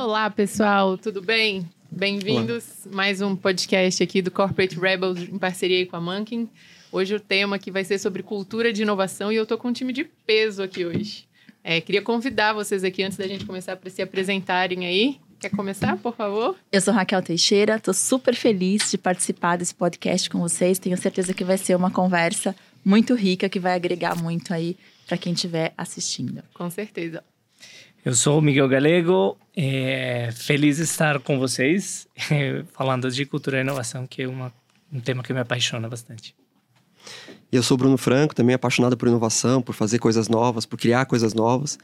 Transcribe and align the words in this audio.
Olá, 0.00 0.30
pessoal, 0.30 0.96
tudo 0.96 1.20
bem? 1.20 1.68
Bem-vindos 1.90 2.86
mais 2.90 3.20
um 3.20 3.36
podcast 3.36 4.02
aqui 4.02 4.22
do 4.22 4.30
Corporate 4.30 4.80
Rebels 4.80 5.20
em 5.20 5.36
parceria 5.36 5.86
com 5.86 5.94
a 5.94 6.00
Mankin. 6.00 6.48
Hoje 6.90 7.16
o 7.16 7.20
tema 7.20 7.56
aqui 7.56 7.70
vai 7.70 7.84
ser 7.84 7.98
sobre 7.98 8.22
cultura 8.22 8.72
de 8.72 8.80
inovação 8.80 9.30
e 9.30 9.36
eu 9.36 9.44
tô 9.44 9.58
com 9.58 9.68
um 9.68 9.72
time 9.74 9.92
de 9.92 10.04
peso 10.04 10.62
aqui 10.62 10.86
hoje. 10.86 11.28
É, 11.62 11.82
queria 11.82 12.00
convidar 12.00 12.54
vocês 12.54 12.82
aqui 12.82 13.02
antes 13.02 13.18
da 13.18 13.28
gente 13.28 13.44
começar 13.44 13.76
para 13.76 13.90
se 13.90 14.00
apresentarem 14.00 14.86
aí. 14.86 15.20
Quer 15.38 15.50
começar, 15.50 15.98
por 15.98 16.16
favor? 16.16 16.56
Eu 16.72 16.80
sou 16.80 16.94
Raquel 16.94 17.20
Teixeira, 17.20 17.76
estou 17.76 17.92
super 17.92 18.34
feliz 18.34 18.90
de 18.90 18.96
participar 18.96 19.58
desse 19.58 19.74
podcast 19.74 20.30
com 20.30 20.38
vocês. 20.38 20.78
Tenho 20.78 20.96
certeza 20.96 21.34
que 21.34 21.44
vai 21.44 21.58
ser 21.58 21.74
uma 21.74 21.90
conversa 21.90 22.56
muito 22.82 23.14
rica 23.14 23.50
que 23.50 23.60
vai 23.60 23.74
agregar 23.74 24.16
muito 24.16 24.54
aí 24.54 24.78
para 25.06 25.18
quem 25.18 25.34
estiver 25.34 25.74
assistindo. 25.76 26.42
Com 26.54 26.70
certeza. 26.70 27.22
Eu 28.02 28.14
sou 28.14 28.38
o 28.38 28.42
Miguel 28.42 28.66
Galego, 28.66 29.36
é, 29.54 30.30
feliz 30.32 30.78
de 30.78 30.84
estar 30.84 31.20
com 31.20 31.38
vocês, 31.38 32.08
é, 32.32 32.62
falando 32.72 33.10
de 33.10 33.26
cultura 33.26 33.58
e 33.58 33.60
inovação, 33.60 34.06
que 34.06 34.22
é 34.22 34.28
uma, 34.28 34.50
um 34.90 35.00
tema 35.00 35.22
que 35.22 35.34
me 35.34 35.40
apaixona 35.40 35.86
bastante. 35.86 36.34
Eu 37.52 37.62
sou 37.62 37.76
Bruno 37.76 37.98
Franco, 37.98 38.34
também 38.34 38.54
apaixonado 38.54 38.96
por 38.96 39.06
inovação, 39.06 39.60
por 39.60 39.74
fazer 39.74 39.98
coisas 39.98 40.28
novas, 40.28 40.64
por 40.64 40.78
criar 40.78 41.04
coisas 41.04 41.34
novas. 41.34 41.78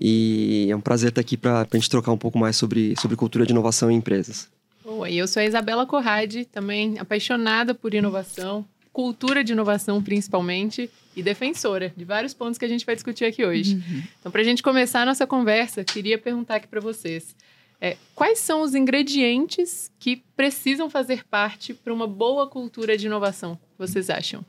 E 0.00 0.66
é 0.68 0.74
um 0.74 0.80
prazer 0.80 1.10
estar 1.10 1.20
aqui 1.20 1.36
para 1.36 1.60
a 1.60 1.76
gente 1.76 1.88
trocar 1.88 2.10
um 2.10 2.18
pouco 2.18 2.38
mais 2.38 2.56
sobre, 2.56 2.94
sobre 2.98 3.16
cultura 3.16 3.46
de 3.46 3.52
inovação 3.52 3.90
em 3.90 3.96
empresas. 3.96 4.48
Boa, 4.84 5.08
e 5.08 5.18
eu 5.18 5.28
sou 5.28 5.40
a 5.40 5.44
Isabela 5.44 5.86
Corrade, 5.86 6.46
também 6.46 6.98
apaixonada 6.98 7.74
por 7.74 7.94
inovação, 7.94 8.64
cultura 8.92 9.44
de 9.44 9.52
inovação 9.52 10.02
principalmente, 10.02 10.90
e 11.14 11.22
defensora 11.22 11.92
de 11.96 12.04
vários 12.04 12.34
pontos 12.34 12.58
que 12.58 12.64
a 12.64 12.68
gente 12.68 12.86
vai 12.86 12.94
discutir 12.94 13.24
aqui 13.24 13.44
hoje. 13.44 13.74
Uhum. 13.74 14.02
Então, 14.18 14.32
para 14.32 14.40
a 14.40 14.44
gente 14.44 14.62
começar 14.62 15.02
a 15.02 15.06
nossa 15.06 15.26
conversa, 15.26 15.84
queria 15.84 16.18
perguntar 16.18 16.56
aqui 16.56 16.68
para 16.68 16.80
vocês. 16.80 17.34
É, 17.80 17.96
quais 18.14 18.38
são 18.38 18.62
os 18.62 18.74
ingredientes 18.74 19.90
que 19.98 20.22
precisam 20.36 20.90
fazer 20.90 21.24
parte 21.24 21.72
para 21.72 21.92
uma 21.92 22.06
boa 22.06 22.46
cultura 22.46 22.96
de 22.96 23.06
inovação, 23.06 23.58
vocês 23.78 24.10
acham? 24.10 24.44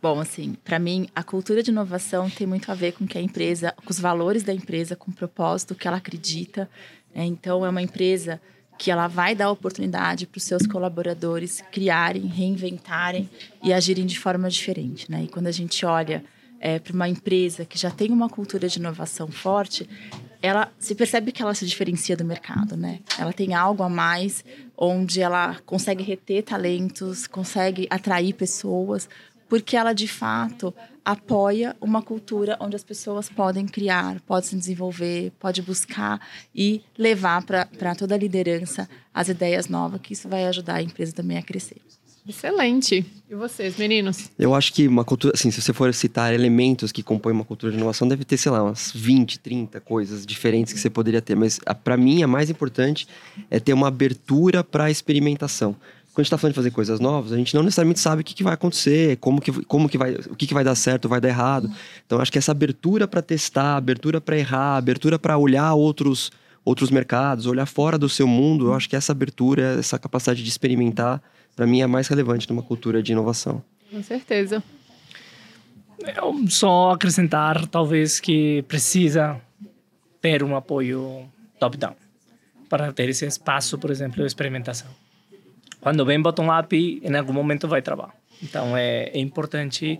Bom, 0.00 0.18
assim, 0.18 0.54
para 0.64 0.78
mim, 0.78 1.08
a 1.14 1.22
cultura 1.22 1.62
de 1.62 1.70
inovação 1.70 2.28
tem 2.28 2.46
muito 2.46 2.70
a 2.72 2.74
ver 2.74 2.92
com 2.92 3.06
que 3.06 3.16
a 3.16 3.20
empresa, 3.20 3.72
com 3.72 3.90
os 3.90 4.00
valores 4.00 4.42
da 4.42 4.52
empresa, 4.52 4.96
com 4.96 5.10
o 5.10 5.14
propósito 5.14 5.76
que 5.76 5.86
ela 5.86 5.98
acredita. 5.98 6.68
Né? 7.14 7.24
Então, 7.24 7.64
é 7.64 7.68
uma 7.68 7.82
empresa 7.82 8.40
que 8.82 8.90
ela 8.90 9.06
vai 9.06 9.32
dar 9.32 9.48
oportunidade 9.48 10.26
para 10.26 10.38
os 10.38 10.42
seus 10.42 10.66
colaboradores 10.66 11.62
criarem, 11.70 12.26
reinventarem 12.26 13.30
e 13.62 13.72
agirem 13.72 14.04
de 14.04 14.18
forma 14.18 14.50
diferente. 14.50 15.08
Né? 15.08 15.22
E 15.22 15.28
quando 15.28 15.46
a 15.46 15.52
gente 15.52 15.86
olha 15.86 16.24
é, 16.58 16.80
para 16.80 16.92
uma 16.92 17.08
empresa 17.08 17.64
que 17.64 17.78
já 17.78 17.92
tem 17.92 18.10
uma 18.10 18.28
cultura 18.28 18.66
de 18.66 18.80
inovação 18.80 19.28
forte, 19.28 19.88
ela 20.42 20.68
se 20.80 20.96
percebe 20.96 21.30
que 21.30 21.40
ela 21.40 21.54
se 21.54 21.64
diferencia 21.64 22.16
do 22.16 22.24
mercado, 22.24 22.76
né? 22.76 22.98
Ela 23.16 23.32
tem 23.32 23.54
algo 23.54 23.84
a 23.84 23.88
mais 23.88 24.44
onde 24.76 25.20
ela 25.20 25.60
consegue 25.64 26.02
reter 26.02 26.42
talentos, 26.42 27.28
consegue 27.28 27.86
atrair 27.88 28.32
pessoas, 28.32 29.08
porque 29.48 29.76
ela 29.76 29.92
de 29.92 30.08
fato 30.08 30.74
apoia 31.04 31.76
uma 31.80 32.02
cultura 32.02 32.56
onde 32.60 32.76
as 32.76 32.84
pessoas 32.84 33.28
podem 33.28 33.66
criar, 33.66 34.20
podem 34.20 34.48
se 34.48 34.56
desenvolver, 34.56 35.32
pode 35.38 35.60
buscar 35.62 36.20
e 36.54 36.82
levar 36.96 37.42
para 37.44 37.94
toda 37.94 38.14
a 38.14 38.18
liderança 38.18 38.88
as 39.12 39.28
ideias 39.28 39.68
novas, 39.68 40.00
que 40.00 40.12
isso 40.12 40.28
vai 40.28 40.46
ajudar 40.46 40.74
a 40.76 40.82
empresa 40.82 41.12
também 41.12 41.38
a 41.38 41.42
crescer. 41.42 41.76
Excelente. 42.26 43.04
E 43.28 43.34
vocês, 43.34 43.76
meninos? 43.76 44.30
Eu 44.38 44.54
acho 44.54 44.72
que 44.72 44.86
uma 44.86 45.04
cultura, 45.04 45.34
assim, 45.34 45.50
se 45.50 45.60
você 45.60 45.72
for 45.72 45.92
citar 45.92 46.32
elementos 46.32 46.92
que 46.92 47.02
compõem 47.02 47.32
uma 47.32 47.44
cultura 47.44 47.72
de 47.72 47.76
inovação, 47.76 48.06
deve 48.06 48.24
ter, 48.24 48.36
sei 48.36 48.52
lá, 48.52 48.62
umas 48.62 48.92
20, 48.94 49.40
30 49.40 49.80
coisas 49.80 50.24
diferentes 50.24 50.72
que 50.72 50.78
você 50.78 50.88
poderia 50.88 51.20
ter. 51.20 51.34
Mas 51.34 51.58
para 51.82 51.96
mim, 51.96 52.22
a 52.22 52.28
mais 52.28 52.48
importante 52.48 53.08
é 53.50 53.58
ter 53.58 53.72
uma 53.72 53.88
abertura 53.88 54.62
para 54.62 54.84
a 54.84 54.90
experimentação 54.90 55.74
quando 56.12 56.20
a 56.20 56.22
gente 56.24 56.26
está 56.26 56.38
falando 56.38 56.52
de 56.52 56.56
fazer 56.56 56.70
coisas 56.70 57.00
novas, 57.00 57.32
a 57.32 57.36
gente 57.36 57.54
não 57.54 57.62
necessariamente 57.62 57.98
sabe 57.98 58.20
o 58.20 58.24
que, 58.24 58.34
que 58.34 58.44
vai 58.44 58.52
acontecer, 58.52 59.16
como 59.16 59.40
que, 59.40 59.50
como 59.64 59.88
que 59.88 59.96
vai, 59.96 60.12
o 60.12 60.36
que, 60.36 60.46
que 60.46 60.52
vai 60.52 60.62
dar 60.62 60.74
certo, 60.74 61.08
vai 61.08 61.22
dar 61.22 61.28
errado. 61.28 61.70
Então, 62.04 62.20
acho 62.20 62.30
que 62.30 62.36
essa 62.36 62.52
abertura 62.52 63.08
para 63.08 63.22
testar, 63.22 63.76
abertura 63.76 64.20
para 64.20 64.36
errar, 64.36 64.76
abertura 64.76 65.18
para 65.18 65.38
olhar 65.38 65.72
outros, 65.72 66.30
outros 66.62 66.90
mercados, 66.90 67.46
olhar 67.46 67.64
fora 67.64 67.96
do 67.96 68.10
seu 68.10 68.26
mundo, 68.26 68.66
eu 68.66 68.74
acho 68.74 68.90
que 68.90 68.94
essa 68.94 69.12
abertura, 69.12 69.78
essa 69.78 69.98
capacidade 69.98 70.42
de 70.42 70.48
experimentar, 70.50 71.22
para 71.56 71.66
mim 71.66 71.80
é 71.80 71.86
mais 71.86 72.08
relevante 72.08 72.46
numa 72.50 72.62
cultura 72.62 73.02
de 73.02 73.12
inovação. 73.12 73.64
Com 73.90 74.02
certeza. 74.02 74.62
Eu 75.98 76.46
só 76.50 76.90
acrescentar, 76.90 77.66
talvez, 77.68 78.20
que 78.20 78.62
precisa 78.68 79.40
ter 80.20 80.42
um 80.42 80.54
apoio 80.54 81.24
top-down 81.58 81.96
para 82.68 82.92
ter 82.92 83.08
esse 83.08 83.24
espaço, 83.24 83.78
por 83.78 83.90
exemplo, 83.90 84.16
de 84.16 84.26
experimentação 84.26 84.88
quando 85.82 86.06
vem 86.06 86.22
bottom-up, 86.22 87.00
em 87.02 87.16
algum 87.16 87.32
momento 87.32 87.66
vai 87.66 87.82
travar. 87.82 88.14
Então, 88.40 88.76
é, 88.76 89.10
é 89.12 89.18
importante 89.18 89.98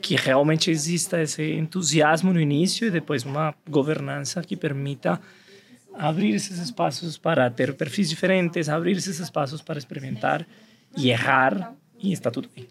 que 0.00 0.16
realmente 0.16 0.70
exista 0.70 1.20
esse 1.20 1.52
entusiasmo 1.52 2.32
no 2.32 2.40
início 2.40 2.86
e 2.86 2.90
depois 2.90 3.22
uma 3.22 3.54
governança 3.68 4.42
que 4.42 4.56
permita 4.56 5.20
abrir 5.94 6.34
esses 6.34 6.58
espaços 6.58 7.18
para 7.18 7.50
ter 7.50 7.74
perfis 7.74 8.08
diferentes, 8.08 8.70
abrir 8.70 8.96
esses 8.96 9.20
espaços 9.20 9.60
para 9.60 9.78
experimentar 9.78 10.46
e 10.96 11.10
errar 11.10 11.74
e 12.02 12.10
está 12.10 12.30
tudo 12.30 12.48
bem. 12.54 12.66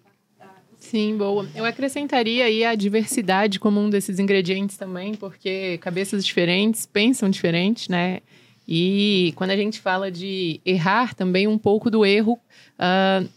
Sim, 0.80 1.16
boa. 1.16 1.48
Eu 1.54 1.64
acrescentaria 1.64 2.46
aí 2.46 2.66
a 2.66 2.74
diversidade 2.74 3.60
como 3.60 3.80
um 3.80 3.88
desses 3.88 4.18
ingredientes 4.18 4.78
também, 4.78 5.14
porque 5.14 5.78
cabeças 5.78 6.26
diferentes 6.26 6.88
pensam 6.88 7.30
diferente, 7.30 7.90
né? 7.92 8.22
E 8.74 9.34
quando 9.36 9.52
a 9.52 9.58
gente 9.58 9.82
fala 9.82 10.10
de 10.10 10.62
errar, 10.66 11.14
também 11.14 11.46
um 11.46 11.58
pouco 11.58 11.92
do 11.92 12.06
erro, 12.06 12.40
uh, 12.80 13.28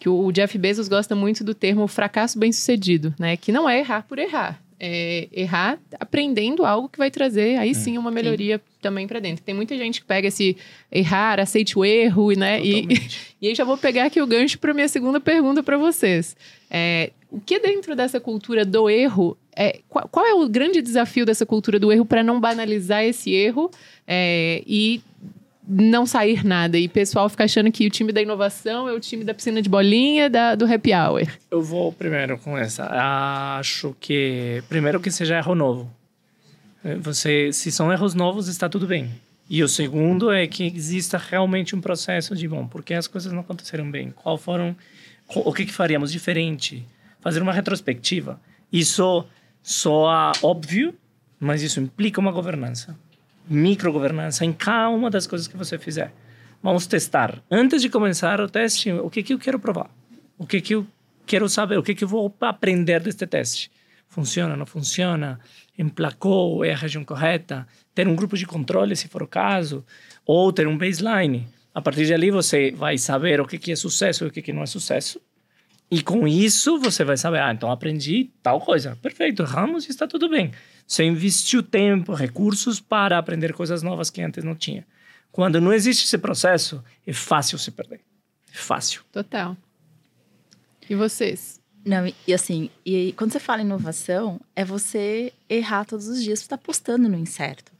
que 0.00 0.08
o 0.08 0.32
Jeff 0.32 0.56
Bezos 0.56 0.88
gosta 0.88 1.14
muito 1.14 1.44
do 1.44 1.52
termo 1.52 1.86
fracasso 1.86 2.38
bem-sucedido, 2.38 3.14
né? 3.18 3.36
Que 3.36 3.52
não 3.52 3.68
é 3.68 3.80
errar 3.80 4.06
por 4.08 4.18
errar. 4.18 4.62
É 4.80 5.28
errar 5.30 5.78
aprendendo 6.00 6.64
algo 6.64 6.88
que 6.88 6.96
vai 6.96 7.10
trazer 7.10 7.58
aí 7.58 7.72
é, 7.72 7.74
sim 7.74 7.98
uma 7.98 8.10
melhoria 8.10 8.56
sim. 8.56 8.64
também 8.80 9.06
para 9.06 9.20
dentro. 9.20 9.44
Tem 9.44 9.54
muita 9.54 9.76
gente 9.76 10.00
que 10.00 10.06
pega 10.06 10.28
esse 10.28 10.56
errar, 10.90 11.38
aceite 11.38 11.78
o 11.78 11.84
erro, 11.84 12.32
né? 12.32 12.58
E, 12.64 12.88
e 13.42 13.48
aí 13.48 13.54
já 13.54 13.64
vou 13.64 13.76
pegar 13.76 14.06
aqui 14.06 14.22
o 14.22 14.26
gancho 14.26 14.58
para 14.58 14.72
minha 14.72 14.88
segunda 14.88 15.20
pergunta 15.20 15.62
para 15.62 15.76
vocês. 15.76 16.34
É, 16.70 17.12
o 17.32 17.40
que 17.40 17.58
dentro 17.58 17.96
dessa 17.96 18.20
cultura 18.20 18.62
do 18.62 18.90
erro 18.90 19.38
é, 19.56 19.80
qual, 19.88 20.06
qual, 20.08 20.26
é 20.26 20.34
o 20.34 20.48
grande 20.48 20.82
desafio 20.82 21.24
dessa 21.24 21.46
cultura 21.46 21.78
do 21.78 21.90
erro 21.90 22.04
para 22.04 22.22
não 22.22 22.38
banalizar 22.38 23.02
esse 23.04 23.32
erro 23.32 23.70
é, 24.06 24.62
e 24.66 25.02
não 25.66 26.04
sair 26.04 26.44
nada? 26.44 26.78
E 26.78 26.86
o 26.86 26.90
pessoal 26.90 27.28
fica 27.28 27.44
achando 27.44 27.72
que 27.72 27.86
o 27.86 27.90
time 27.90 28.12
da 28.12 28.20
inovação 28.20 28.88
é 28.88 28.92
o 28.92 29.00
time 29.00 29.24
da 29.24 29.32
piscina 29.32 29.62
de 29.62 29.68
bolinha 29.68 30.28
da, 30.28 30.54
do 30.54 30.64
happy 30.64 30.92
hour. 30.92 31.26
Eu 31.50 31.62
vou 31.62 31.92
primeiro 31.92 32.38
com 32.38 32.56
essa. 32.56 32.86
Acho 33.58 33.96
que, 33.98 34.62
primeiro, 34.68 35.00
que 35.00 35.10
seja 35.10 35.38
erro 35.38 35.54
novo. 35.54 35.90
Você, 37.00 37.52
se 37.52 37.70
são 37.70 37.92
erros 37.92 38.14
novos, 38.14 38.48
está 38.48 38.68
tudo 38.68 38.86
bem. 38.86 39.10
E 39.48 39.62
o 39.62 39.68
segundo 39.68 40.30
é 40.32 40.46
que 40.46 40.66
exista 40.66 41.18
realmente 41.18 41.76
um 41.76 41.80
processo 41.80 42.34
de, 42.34 42.48
bom, 42.48 42.66
por 42.66 42.82
que 42.82 42.94
as 42.94 43.06
coisas 43.06 43.32
não 43.32 43.40
aconteceram 43.40 43.90
bem? 43.90 44.10
Qual 44.10 44.36
foram, 44.36 44.74
o 45.28 45.52
que, 45.52 45.66
que 45.66 45.72
faríamos 45.72 46.10
diferente? 46.10 46.84
Fazer 47.22 47.40
uma 47.40 47.52
retrospectiva. 47.52 48.38
Isso 48.70 49.24
soa 49.62 50.32
óbvio, 50.42 50.92
mas 51.38 51.62
isso 51.62 51.80
implica 51.80 52.20
uma 52.20 52.32
governança, 52.32 52.98
microgovernança 53.48 54.44
em 54.44 54.52
cada 54.52 54.90
uma 54.90 55.08
das 55.08 55.26
coisas 55.26 55.46
que 55.46 55.56
você 55.56 55.78
fizer. 55.78 56.12
Vamos 56.60 56.86
testar. 56.86 57.42
Antes 57.50 57.80
de 57.80 57.88
começar 57.88 58.40
o 58.40 58.48
teste, 58.48 58.90
o 58.92 59.08
que, 59.08 59.22
que 59.22 59.34
eu 59.34 59.38
quero 59.38 59.58
provar? 59.58 59.88
O 60.36 60.46
que, 60.46 60.60
que 60.60 60.74
eu 60.74 60.86
quero 61.24 61.48
saber? 61.48 61.78
O 61.78 61.82
que, 61.82 61.94
que 61.94 62.04
eu 62.04 62.08
vou 62.08 62.34
aprender 62.40 63.00
deste 63.00 63.26
teste? 63.26 63.70
Funciona, 64.08 64.56
não 64.56 64.66
funciona? 64.66 65.40
Emplacou? 65.78 66.64
É 66.64 66.72
a 66.72 66.76
região 66.76 67.04
correta? 67.04 67.66
Ter 67.94 68.06
um 68.06 68.16
grupo 68.16 68.36
de 68.36 68.46
controle, 68.46 68.96
se 68.96 69.08
for 69.08 69.22
o 69.22 69.28
caso? 69.28 69.84
Ou 70.26 70.52
ter 70.52 70.66
um 70.66 70.76
baseline? 70.76 71.48
A 71.74 71.80
partir 71.80 72.04
de 72.04 72.14
ali, 72.14 72.30
você 72.30 72.72
vai 72.72 72.98
saber 72.98 73.40
o 73.40 73.46
que, 73.46 73.58
que 73.58 73.72
é 73.72 73.76
sucesso 73.76 74.24
e 74.24 74.26
o 74.28 74.30
que, 74.30 74.42
que 74.42 74.52
não 74.52 74.62
é 74.62 74.66
sucesso 74.66 75.20
e 75.92 76.02
com 76.02 76.26
isso 76.26 76.78
você 76.78 77.04
vai 77.04 77.18
saber, 77.18 77.40
ah, 77.40 77.52
então 77.52 77.70
aprendi 77.70 78.30
tal 78.42 78.58
coisa. 78.58 78.96
Perfeito, 79.02 79.42
erramos 79.42 79.86
e 79.86 79.90
está 79.90 80.06
tudo 80.06 80.26
bem. 80.26 80.50
Você 80.86 81.04
investiu 81.04 81.62
tempo, 81.62 82.14
recursos 82.14 82.80
para 82.80 83.18
aprender 83.18 83.52
coisas 83.52 83.82
novas 83.82 84.08
que 84.08 84.22
antes 84.22 84.42
não 84.42 84.54
tinha. 84.54 84.86
Quando 85.30 85.60
não 85.60 85.70
existe 85.70 86.06
esse 86.06 86.16
processo, 86.16 86.82
é 87.06 87.12
fácil 87.12 87.58
se 87.58 87.70
perder. 87.70 88.00
É 88.50 88.56
fácil. 88.56 89.02
Total. 89.12 89.54
E 90.88 90.94
vocês? 90.94 91.60
Não, 91.84 92.10
e 92.26 92.32
assim, 92.32 92.70
e 92.86 93.12
quando 93.12 93.32
você 93.32 93.38
fala 93.38 93.60
em 93.60 93.66
inovação, 93.66 94.40
é 94.56 94.64
você 94.64 95.30
errar 95.46 95.84
todos 95.84 96.08
os 96.08 96.22
dias, 96.22 96.38
você 96.38 96.46
está 96.46 96.56
postando 96.56 97.06
no 97.06 97.18
incerto. 97.18 97.70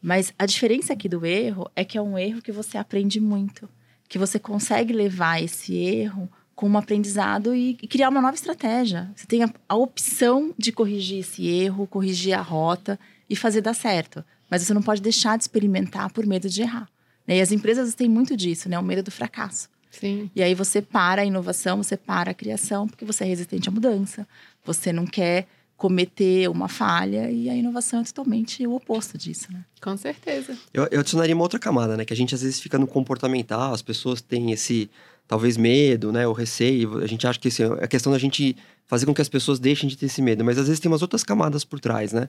Mas 0.00 0.32
a 0.38 0.46
diferença 0.46 0.92
aqui 0.92 1.08
do 1.08 1.26
erro 1.26 1.68
é 1.74 1.84
que 1.84 1.98
é 1.98 2.00
um 2.00 2.16
erro 2.16 2.40
que 2.40 2.52
você 2.52 2.78
aprende 2.78 3.18
muito. 3.18 3.68
Que 4.08 4.16
você 4.16 4.38
consegue 4.38 4.92
levar 4.92 5.42
esse 5.42 5.74
erro 5.74 6.30
com 6.58 6.68
um 6.68 6.76
aprendizado 6.76 7.54
e, 7.54 7.78
e, 7.80 7.86
criar 7.86 8.08
uma 8.08 8.20
nova 8.20 8.34
estratégia. 8.34 9.08
Você 9.14 9.28
tem 9.28 9.44
a, 9.44 9.50
a, 9.68 9.76
opção 9.76 10.52
de 10.58 10.72
corrigir 10.72 11.20
esse 11.20 11.46
erro, 11.46 11.86
corrigir 11.86 12.34
a 12.34 12.40
rota 12.40 12.98
e 13.30 13.36
fazer 13.36 13.60
dar 13.60 13.74
certo. 13.74 14.24
mas 14.50 14.62
você 14.62 14.74
não 14.74 14.82
pode 14.82 15.00
deixar 15.00 15.38
de 15.38 15.44
experimentar 15.44 16.12
por 16.12 16.26
medo 16.26 16.48
de 16.48 16.62
errar. 16.62 16.88
Né? 17.24 17.36
E 17.36 17.40
as 17.40 17.52
empresas 17.52 17.94
têm 17.94 18.08
muito 18.08 18.36
disso, 18.36 18.68
né? 18.68 18.76
O 18.76 18.82
medo 18.82 19.04
do 19.04 19.10
fracasso. 19.12 19.68
Sim. 19.88 20.28
E 20.34 20.42
aí 20.42 20.52
você 20.52 20.82
para 20.82 21.22
a 21.22 21.24
inovação, 21.24 21.76
você 21.80 21.96
para 21.96 22.32
a 22.32 22.34
criação, 22.34 22.88
porque 22.88 23.04
você 23.04 23.22
é 23.22 23.28
resistente 23.28 23.68
à 23.68 23.70
mudança. 23.72 24.26
Você 24.64 24.92
não 24.92 25.06
quer 25.06 25.46
cometer 25.76 26.50
uma 26.50 26.66
falha 26.66 27.30
e 27.30 27.48
a 27.48 27.54
inovação 27.54 28.00
é 28.00 28.02
totalmente 28.04 28.66
o 28.66 28.74
oposto 28.74 29.16
disso, 29.16 29.52
né? 29.52 29.64
Com 29.80 29.96
certeza. 29.96 30.58
Eu, 30.74 30.88
eu 30.90 30.98
adicionaria 30.98 31.36
uma 31.36 31.44
outra 31.44 31.60
camada, 31.60 31.96
né? 31.96 32.04
Que 32.04 32.12
a 32.12 32.16
gente 32.16 32.34
às 32.34 32.42
vezes 32.42 32.58
fica 32.58 32.76
no 32.76 32.86
comportamental, 32.88 33.72
as 33.72 33.80
pessoas 33.80 34.20
têm 34.20 34.50
esse, 34.50 34.90
talvez, 35.28 35.56
medo, 35.56 36.10
né? 36.10 36.26
O 36.26 36.32
receio. 36.32 36.98
A 36.98 37.06
gente 37.06 37.26
acha 37.26 37.38
que 37.38 37.48
assim, 37.48 37.62
é 37.78 37.86
questão 37.86 38.10
da 38.10 38.18
gente 38.18 38.56
fazer 38.86 39.04
com 39.04 39.14
que 39.14 39.20
as 39.20 39.28
pessoas 39.28 39.58
deixem 39.58 39.88
de 39.88 39.96
ter 39.96 40.06
esse 40.06 40.22
medo. 40.22 40.42
Mas 40.42 40.58
às 40.58 40.66
vezes 40.66 40.80
tem 40.80 40.90
umas 40.90 41.02
outras 41.02 41.22
camadas 41.22 41.62
por 41.62 41.78
trás, 41.78 42.12
né? 42.12 42.28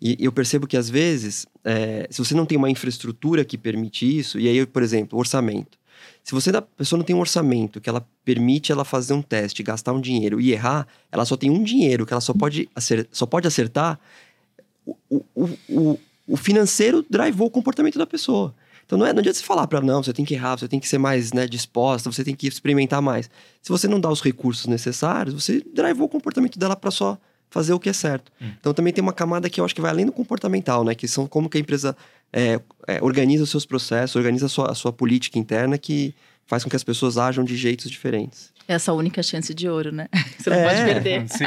E 0.00 0.16
eu 0.20 0.30
percebo 0.30 0.66
que 0.66 0.76
às 0.76 0.88
vezes, 0.88 1.46
é, 1.64 2.06
se 2.08 2.24
você 2.24 2.32
não 2.32 2.46
tem 2.46 2.56
uma 2.56 2.70
infraestrutura 2.70 3.44
que 3.44 3.58
permite 3.58 4.06
isso, 4.06 4.38
e 4.38 4.48
aí, 4.48 4.64
por 4.64 4.82
exemplo, 4.82 5.18
orçamento. 5.18 5.76
Se 6.22 6.32
você 6.32 6.50
a 6.50 6.62
pessoa 6.62 6.98
não 6.98 7.04
tem 7.04 7.14
um 7.14 7.20
orçamento 7.20 7.80
que 7.80 7.88
ela 7.88 8.06
permite 8.24 8.70
ela 8.70 8.84
fazer 8.84 9.12
um 9.12 9.22
teste, 9.22 9.62
gastar 9.62 9.92
um 9.92 10.00
dinheiro 10.00 10.40
e 10.40 10.52
errar, 10.52 10.86
ela 11.10 11.24
só 11.24 11.36
tem 11.36 11.50
um 11.50 11.62
dinheiro 11.62 12.06
que 12.06 12.12
ela 12.12 12.20
só 12.20 12.32
pode, 12.32 12.68
acertar, 12.74 13.08
só 13.12 13.26
pode 13.26 13.46
acertar. 13.46 13.98
O, 14.84 15.24
o, 15.34 15.48
o, 15.68 15.98
o 16.28 16.36
financeiro 16.36 17.04
drivou 17.08 17.48
o 17.48 17.50
comportamento 17.50 17.98
da 17.98 18.06
pessoa. 18.06 18.54
Então 18.86 18.96
não, 18.96 19.04
é, 19.04 19.12
não 19.12 19.18
adianta 19.18 19.38
você 19.38 19.44
falar 19.44 19.66
para 19.66 19.80
não, 19.80 20.02
você 20.02 20.12
tem 20.12 20.24
que 20.24 20.34
errar, 20.34 20.56
você 20.56 20.68
tem 20.68 20.78
que 20.78 20.88
ser 20.88 20.98
mais 20.98 21.32
né, 21.32 21.46
disposta, 21.46 22.10
você 22.10 22.22
tem 22.22 22.34
que 22.34 22.46
experimentar 22.46 23.02
mais. 23.02 23.28
Se 23.60 23.68
você 23.68 23.88
não 23.88 24.00
dá 24.00 24.08
os 24.08 24.22
recursos 24.22 24.66
necessários, 24.66 25.34
você 25.34 25.60
drivou 25.74 26.06
o 26.06 26.08
comportamento 26.08 26.58
dela 26.58 26.76
para 26.76 26.90
só 26.92 27.18
fazer 27.50 27.72
o 27.72 27.80
que 27.80 27.88
é 27.88 27.92
certo. 27.92 28.30
Hum. 28.40 28.50
Então 28.60 28.72
também 28.72 28.92
tem 28.92 29.02
uma 29.02 29.12
camada 29.12 29.50
que 29.50 29.60
eu 29.60 29.64
acho 29.64 29.74
que 29.74 29.80
vai 29.80 29.90
além 29.90 30.06
do 30.06 30.12
comportamental, 30.12 30.84
né? 30.84 30.94
Que 30.94 31.08
são 31.08 31.26
como 31.26 31.48
que 31.48 31.58
a 31.58 31.60
empresa 31.60 31.96
é, 32.32 32.60
é, 32.86 33.02
organiza 33.02 33.42
os 33.42 33.50
seus 33.50 33.66
processos, 33.66 34.14
organiza 34.14 34.46
a 34.46 34.48
sua, 34.48 34.70
a 34.70 34.74
sua 34.74 34.92
política 34.92 35.38
interna 35.38 35.76
que 35.76 36.14
faz 36.46 36.62
com 36.62 36.70
que 36.70 36.76
as 36.76 36.84
pessoas 36.84 37.18
ajam 37.18 37.44
de 37.44 37.56
jeitos 37.56 37.90
diferentes. 37.90 38.52
É 38.68 38.74
essa 38.74 38.92
única 38.92 39.22
chance 39.22 39.54
de 39.54 39.68
ouro, 39.68 39.92
né? 39.92 40.08
Você 40.38 40.50
não 40.50 40.56
é, 40.56 40.68
pode 40.68 40.84
perder. 40.84 41.28
Sim. 41.30 41.44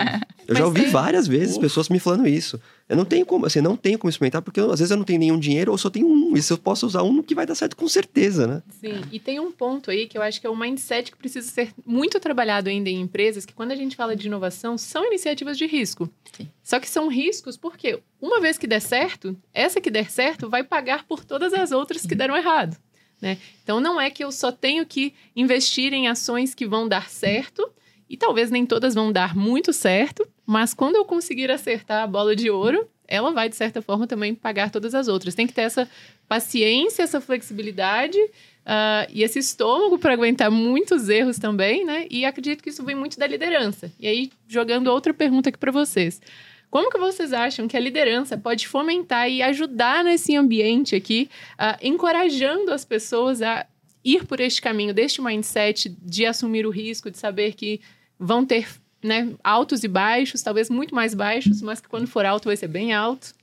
Eu 0.47 0.55
já 0.55 0.65
ouvi 0.65 0.81
tem... 0.81 0.89
várias 0.89 1.27
vezes 1.27 1.55
Uf. 1.55 1.61
pessoas 1.61 1.89
me 1.89 1.99
falando 1.99 2.27
isso. 2.27 2.59
Eu 2.87 2.95
não 2.97 3.05
tenho 3.05 3.23
como, 3.25 3.45
assim, 3.45 3.61
não 3.61 3.77
tenho 3.77 3.99
como 3.99 4.09
experimentar, 4.09 4.41
porque 4.41 4.59
eu, 4.59 4.71
às 4.71 4.79
vezes 4.79 4.89
eu 4.89 4.97
não 4.97 5.03
tenho 5.03 5.19
nenhum 5.19 5.37
dinheiro 5.37 5.71
ou 5.71 5.77
só 5.77 5.91
tenho 5.91 6.07
um. 6.07 6.35
E 6.35 6.41
se 6.41 6.51
eu 6.51 6.57
posso 6.57 6.87
usar 6.87 7.03
um 7.03 7.21
que 7.21 7.35
vai 7.35 7.45
dar 7.45 7.53
certo 7.53 7.75
com 7.75 7.87
certeza, 7.87 8.47
né? 8.47 8.63
Sim, 8.81 9.01
e 9.11 9.19
tem 9.19 9.39
um 9.39 9.51
ponto 9.51 9.91
aí 9.91 10.07
que 10.07 10.17
eu 10.17 10.23
acho 10.23 10.41
que 10.41 10.47
é 10.47 10.49
o 10.49 10.55
mindset 10.55 11.11
que 11.11 11.17
precisa 11.17 11.47
ser 11.47 11.71
muito 11.85 12.19
trabalhado 12.19 12.67
ainda 12.67 12.89
em 12.89 12.99
empresas, 12.99 13.45
que 13.45 13.53
quando 13.53 13.71
a 13.71 13.75
gente 13.75 13.95
fala 13.95 14.15
de 14.15 14.25
inovação, 14.25 14.75
são 14.75 15.05
iniciativas 15.05 15.55
de 15.55 15.67
risco. 15.67 16.09
Sim. 16.35 16.49
Só 16.63 16.79
que 16.79 16.89
são 16.89 17.09
riscos 17.09 17.55
porque, 17.55 17.99
uma 18.19 18.41
vez 18.41 18.57
que 18.57 18.65
der 18.65 18.81
certo, 18.81 19.37
essa 19.53 19.79
que 19.79 19.91
der 19.91 20.09
certo 20.09 20.49
vai 20.49 20.63
pagar 20.63 21.05
por 21.05 21.23
todas 21.23 21.53
as 21.53 21.71
outras 21.71 22.07
que 22.07 22.15
deram 22.15 22.35
errado. 22.35 22.75
Né? 23.21 23.37
Então, 23.63 23.79
não 23.79 23.99
é 23.99 24.09
que 24.09 24.23
eu 24.23 24.31
só 24.31 24.51
tenho 24.51 24.85
que 24.85 25.13
investir 25.35 25.93
em 25.93 26.07
ações 26.07 26.53
que 26.53 26.65
vão 26.65 26.87
dar 26.87 27.09
certo, 27.09 27.69
e 28.09 28.17
talvez 28.17 28.49
nem 28.49 28.65
todas 28.65 28.95
vão 28.95 29.11
dar 29.11 29.35
muito 29.35 29.71
certo, 29.71 30.27
mas 30.45 30.73
quando 30.73 30.95
eu 30.95 31.05
conseguir 31.05 31.51
acertar 31.51 32.03
a 32.03 32.07
bola 32.07 32.35
de 32.35 32.49
ouro, 32.49 32.87
ela 33.07 33.31
vai, 33.31 33.49
de 33.49 33.55
certa 33.55 33.81
forma, 33.81 34.07
também 34.07 34.33
pagar 34.33 34.69
todas 34.69 34.93
as 34.93 35.07
outras. 35.07 35.35
Tem 35.35 35.47
que 35.47 35.53
ter 35.53 35.61
essa 35.61 35.89
paciência, 36.27 37.01
essa 37.01 37.19
flexibilidade 37.19 38.17
uh, 38.19 39.09
e 39.11 39.23
esse 39.23 39.39
estômago 39.39 39.97
para 39.97 40.13
aguentar 40.13 40.51
muitos 40.51 41.09
erros 41.09 41.39
também, 41.39 41.83
né? 41.83 42.05
E 42.09 42.23
acredito 42.23 42.63
que 42.63 42.69
isso 42.69 42.83
vem 42.83 42.95
muito 42.95 43.17
da 43.17 43.25
liderança. 43.25 43.91
E 43.99 44.07
aí, 44.07 44.31
jogando 44.47 44.87
outra 44.87 45.11
pergunta 45.11 45.49
aqui 45.49 45.57
para 45.57 45.71
vocês. 45.71 46.21
Como 46.69 46.89
que 46.91 46.97
vocês 46.97 47.33
acham 47.33 47.67
que 47.67 47.75
a 47.75 47.79
liderança 47.79 48.37
pode 48.37 48.67
fomentar 48.67 49.29
e 49.29 49.41
ajudar 49.41 50.03
nesse 50.03 50.35
ambiente 50.35 50.95
aqui, 50.95 51.29
uh, 51.53 51.77
encorajando 51.81 52.71
as 52.71 52.85
pessoas 52.85 53.41
a 53.41 53.65
ir 54.03 54.25
por 54.25 54.39
este 54.39 54.61
caminho, 54.61 54.93
deste 54.93 55.21
mindset 55.21 55.89
de 56.01 56.25
assumir 56.25 56.65
o 56.65 56.69
risco, 56.69 57.09
de 57.11 57.17
saber 57.17 57.53
que 57.53 57.81
vão 58.19 58.45
ter 58.45 58.67
né, 59.03 59.33
altos 59.43 59.83
e 59.83 59.87
baixos, 59.87 60.41
talvez 60.41 60.69
muito 60.69 60.93
mais 60.93 61.13
baixos, 61.13 61.61
mas 61.61 61.79
que 61.79 61.87
quando 61.87 62.07
for 62.07 62.25
alto 62.25 62.45
vai 62.45 62.57
ser 62.57 62.67
bem 62.67 62.93
alto? 62.93 63.33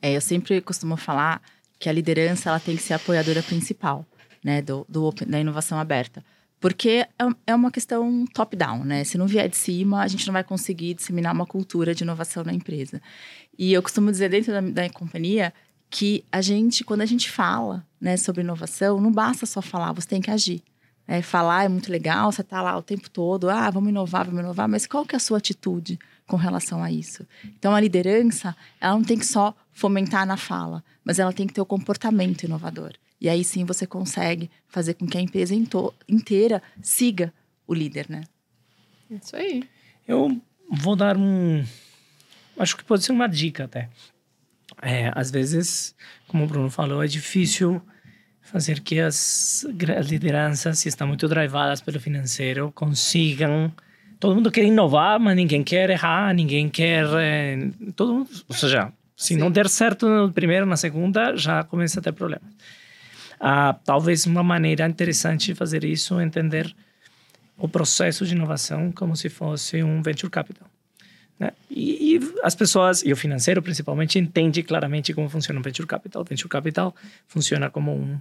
É, 0.00 0.14
eu 0.14 0.20
sempre 0.20 0.60
costumo 0.60 0.96
falar 0.96 1.40
que 1.78 1.88
a 1.88 1.92
liderança 1.92 2.50
ela 2.50 2.60
tem 2.60 2.76
que 2.76 2.82
ser 2.82 2.94
a 2.94 2.96
apoiadora 2.96 3.42
principal 3.42 4.04
né, 4.42 4.62
do, 4.62 4.86
do, 4.88 5.12
da 5.26 5.40
inovação 5.40 5.78
aberta. 5.78 6.24
Porque 6.66 6.88
é, 6.88 7.08
é 7.46 7.54
uma 7.54 7.70
questão 7.70 8.24
top-down, 8.34 8.82
né? 8.82 9.04
Se 9.04 9.16
não 9.16 9.28
vier 9.28 9.48
de 9.48 9.56
cima, 9.56 10.02
a 10.02 10.08
gente 10.08 10.26
não 10.26 10.32
vai 10.32 10.42
conseguir 10.42 10.94
disseminar 10.94 11.32
uma 11.32 11.46
cultura 11.46 11.94
de 11.94 12.02
inovação 12.02 12.42
na 12.42 12.52
empresa. 12.52 13.00
E 13.56 13.72
eu 13.72 13.80
costumo 13.80 14.10
dizer 14.10 14.30
dentro 14.30 14.52
da, 14.52 14.60
da 14.60 14.90
companhia 14.90 15.54
que 15.88 16.24
a 16.32 16.40
gente, 16.40 16.82
quando 16.82 17.02
a 17.02 17.06
gente 17.06 17.30
fala 17.30 17.86
né, 18.00 18.16
sobre 18.16 18.42
inovação, 18.42 19.00
não 19.00 19.12
basta 19.12 19.46
só 19.46 19.62
falar, 19.62 19.92
você 19.92 20.08
tem 20.08 20.20
que 20.20 20.28
agir. 20.28 20.60
É, 21.06 21.22
falar 21.22 21.66
é 21.66 21.68
muito 21.68 21.88
legal, 21.88 22.32
você 22.32 22.40
está 22.40 22.60
lá 22.60 22.76
o 22.76 22.82
tempo 22.82 23.08
todo, 23.08 23.48
ah, 23.48 23.70
vamos 23.70 23.90
inovar, 23.90 24.24
vamos 24.24 24.40
inovar, 24.40 24.68
mas 24.68 24.88
qual 24.88 25.06
que 25.06 25.14
é 25.14 25.18
a 25.18 25.20
sua 25.20 25.38
atitude 25.38 25.96
com 26.26 26.34
relação 26.34 26.82
a 26.82 26.90
isso? 26.90 27.24
Então, 27.44 27.76
a 27.76 27.80
liderança, 27.80 28.56
ela 28.80 28.94
não 28.94 29.04
tem 29.04 29.16
que 29.16 29.24
só 29.24 29.54
fomentar 29.72 30.26
na 30.26 30.36
fala, 30.36 30.82
mas 31.04 31.20
ela 31.20 31.32
tem 31.32 31.46
que 31.46 31.54
ter 31.54 31.60
o 31.60 31.64
comportamento 31.64 32.42
inovador. 32.42 32.90
E 33.20 33.28
aí 33.28 33.42
sim 33.42 33.64
você 33.64 33.86
consegue 33.86 34.50
fazer 34.68 34.94
com 34.94 35.06
que 35.06 35.16
a 35.16 35.20
empresa 35.20 35.54
inteira 36.08 36.62
siga 36.82 37.32
o 37.66 37.74
líder, 37.74 38.06
né? 38.08 38.22
Isso 39.10 39.36
aí. 39.36 39.64
Eu 40.06 40.40
vou 40.70 40.96
dar 40.96 41.16
um. 41.16 41.64
Acho 42.58 42.76
que 42.76 42.84
pode 42.84 43.04
ser 43.04 43.12
uma 43.12 43.28
dica 43.28 43.64
até. 43.64 43.88
É, 44.82 45.10
às 45.14 45.30
vezes, 45.30 45.94
como 46.28 46.44
o 46.44 46.46
Bruno 46.46 46.70
falou, 46.70 47.02
é 47.02 47.06
difícil 47.06 47.80
fazer 48.42 48.80
que 48.80 49.00
as 49.00 49.64
lideranças, 50.04 50.78
se 50.78 50.88
estão 50.88 51.06
muito 51.06 51.26
drivadas 51.28 51.80
pelo 51.80 52.00
financeiro, 52.00 52.70
consigam. 52.74 53.72
Todo 54.20 54.34
mundo 54.34 54.50
quer 54.50 54.64
inovar, 54.64 55.20
mas 55.20 55.36
ninguém 55.36 55.62
quer 55.62 55.90
errar, 55.90 56.32
ninguém 56.34 56.68
quer. 56.68 57.06
É, 57.18 57.70
todo 57.94 58.14
mundo, 58.14 58.30
ou 58.48 58.54
seja, 58.54 58.92
se 59.16 59.34
Sim. 59.34 59.36
não 59.36 59.50
der 59.50 59.68
certo 59.68 60.08
no 60.08 60.32
primeiro, 60.32 60.66
na 60.66 60.76
segunda, 60.76 61.36
já 61.36 61.64
começa 61.64 62.00
a 62.00 62.02
ter 62.02 62.12
problemas. 62.12 62.48
Ah, 63.38 63.76
talvez 63.84 64.26
uma 64.26 64.42
maneira 64.42 64.86
interessante 64.86 65.46
de 65.46 65.54
fazer 65.54 65.84
isso 65.84 66.18
é 66.18 66.24
entender 66.24 66.74
o 67.58 67.68
processo 67.68 68.26
de 68.26 68.34
inovação 68.34 68.92
como 68.92 69.16
se 69.16 69.28
fosse 69.28 69.82
um 69.82 70.02
venture 70.02 70.30
capital. 70.30 70.68
Né? 71.38 71.50
E, 71.70 72.16
e, 72.16 72.34
as 72.42 72.54
pessoas, 72.54 73.02
e 73.04 73.12
o 73.12 73.16
financeiro 73.16 73.62
principalmente, 73.62 74.18
entende 74.18 74.62
claramente 74.62 75.12
como 75.12 75.28
funciona 75.28 75.60
o 75.60 75.62
venture 75.62 75.86
capital. 75.86 76.22
O 76.22 76.24
venture 76.24 76.48
capital 76.48 76.94
funciona 77.26 77.70
como 77.70 77.92
um 77.92 78.18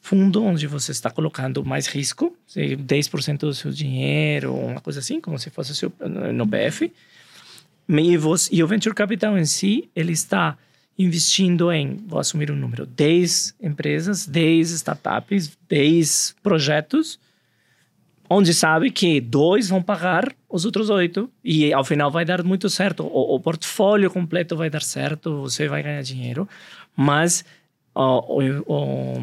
fundo 0.00 0.44
onde 0.44 0.66
você 0.66 0.92
está 0.92 1.10
colocando 1.10 1.64
mais 1.64 1.86
risco, 1.86 2.36
10% 2.54 3.38
do 3.38 3.54
seu 3.54 3.70
dinheiro, 3.70 4.54
uma 4.54 4.80
coisa 4.80 4.98
assim, 4.98 5.18
como 5.18 5.38
se 5.38 5.48
fosse 5.48 5.74
seu, 5.74 5.90
no 6.32 6.44
BF. 6.44 6.92
E, 7.88 8.16
você, 8.16 8.54
e 8.54 8.62
o 8.62 8.66
venture 8.66 8.94
capital 8.94 9.38
em 9.38 9.46
si, 9.46 9.88
ele 9.96 10.12
está 10.12 10.58
investindo 10.98 11.72
em, 11.72 11.96
vou 12.06 12.20
assumir 12.20 12.50
um 12.50 12.56
número, 12.56 12.86
10 12.86 13.56
empresas, 13.60 14.26
10 14.26 14.70
startups, 14.70 15.56
10 15.68 16.36
projetos, 16.42 17.18
onde 18.30 18.54
sabe 18.54 18.90
que 18.90 19.20
dois 19.20 19.68
vão 19.68 19.82
pagar 19.82 20.32
os 20.48 20.64
outros 20.64 20.90
oito 20.90 21.30
e 21.42 21.72
ao 21.72 21.84
final 21.84 22.10
vai 22.10 22.24
dar 22.24 22.42
muito 22.44 22.70
certo. 22.70 23.04
O, 23.04 23.34
o 23.34 23.40
portfólio 23.40 24.10
completo 24.10 24.56
vai 24.56 24.70
dar 24.70 24.82
certo, 24.82 25.42
você 25.42 25.68
vai 25.68 25.82
ganhar 25.82 26.02
dinheiro, 26.02 26.48
mas 26.96 27.44
o, 27.94 28.42
o, 28.68 29.18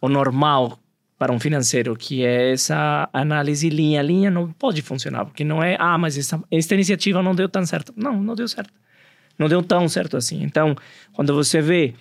o, 0.00 0.08
normal 0.08 0.78
para 1.18 1.32
um 1.32 1.40
financeiro, 1.40 1.96
que 1.96 2.24
é 2.24 2.52
essa 2.52 3.08
análise 3.12 3.68
linha 3.68 3.98
a 3.98 4.04
linha, 4.04 4.30
não 4.30 4.52
pode 4.52 4.82
funcionar, 4.82 5.24
porque 5.24 5.42
não 5.42 5.60
é, 5.60 5.76
ah, 5.80 5.98
mas 5.98 6.16
essa, 6.16 6.40
essa 6.48 6.74
iniciativa 6.74 7.20
não 7.22 7.34
deu 7.34 7.48
tão 7.48 7.66
certo. 7.66 7.92
Não, 7.96 8.22
não 8.22 8.36
deu 8.36 8.46
certo 8.46 8.72
não 9.38 9.48
deu 9.48 9.62
tão 9.62 9.88
certo 9.88 10.16
assim. 10.16 10.42
Então, 10.42 10.74
quando 11.12 11.34
você 11.34 11.60
vê 11.60 11.94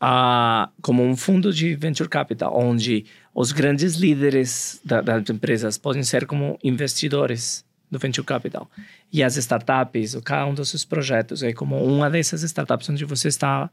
ah, 0.00 0.68
como 0.82 1.02
um 1.02 1.16
fundo 1.16 1.52
de 1.52 1.74
venture 1.74 2.08
capital, 2.08 2.52
onde 2.58 3.06
os 3.34 3.52
grandes 3.52 3.94
líderes 3.94 4.80
da, 4.84 5.00
das 5.00 5.28
empresas 5.30 5.78
podem 5.78 6.02
ser 6.02 6.26
como 6.26 6.58
investidores 6.62 7.64
do 7.90 7.98
venture 7.98 8.26
capital 8.26 8.70
e 9.12 9.22
as 9.22 9.36
startups, 9.36 10.16
cada 10.24 10.46
um 10.46 10.54
dos 10.54 10.70
seus 10.70 10.84
projetos 10.84 11.42
é 11.42 11.52
como 11.52 11.76
uma 11.84 12.08
dessas 12.10 12.42
startups 12.42 12.88
onde 12.88 13.04
você 13.04 13.28
está 13.28 13.70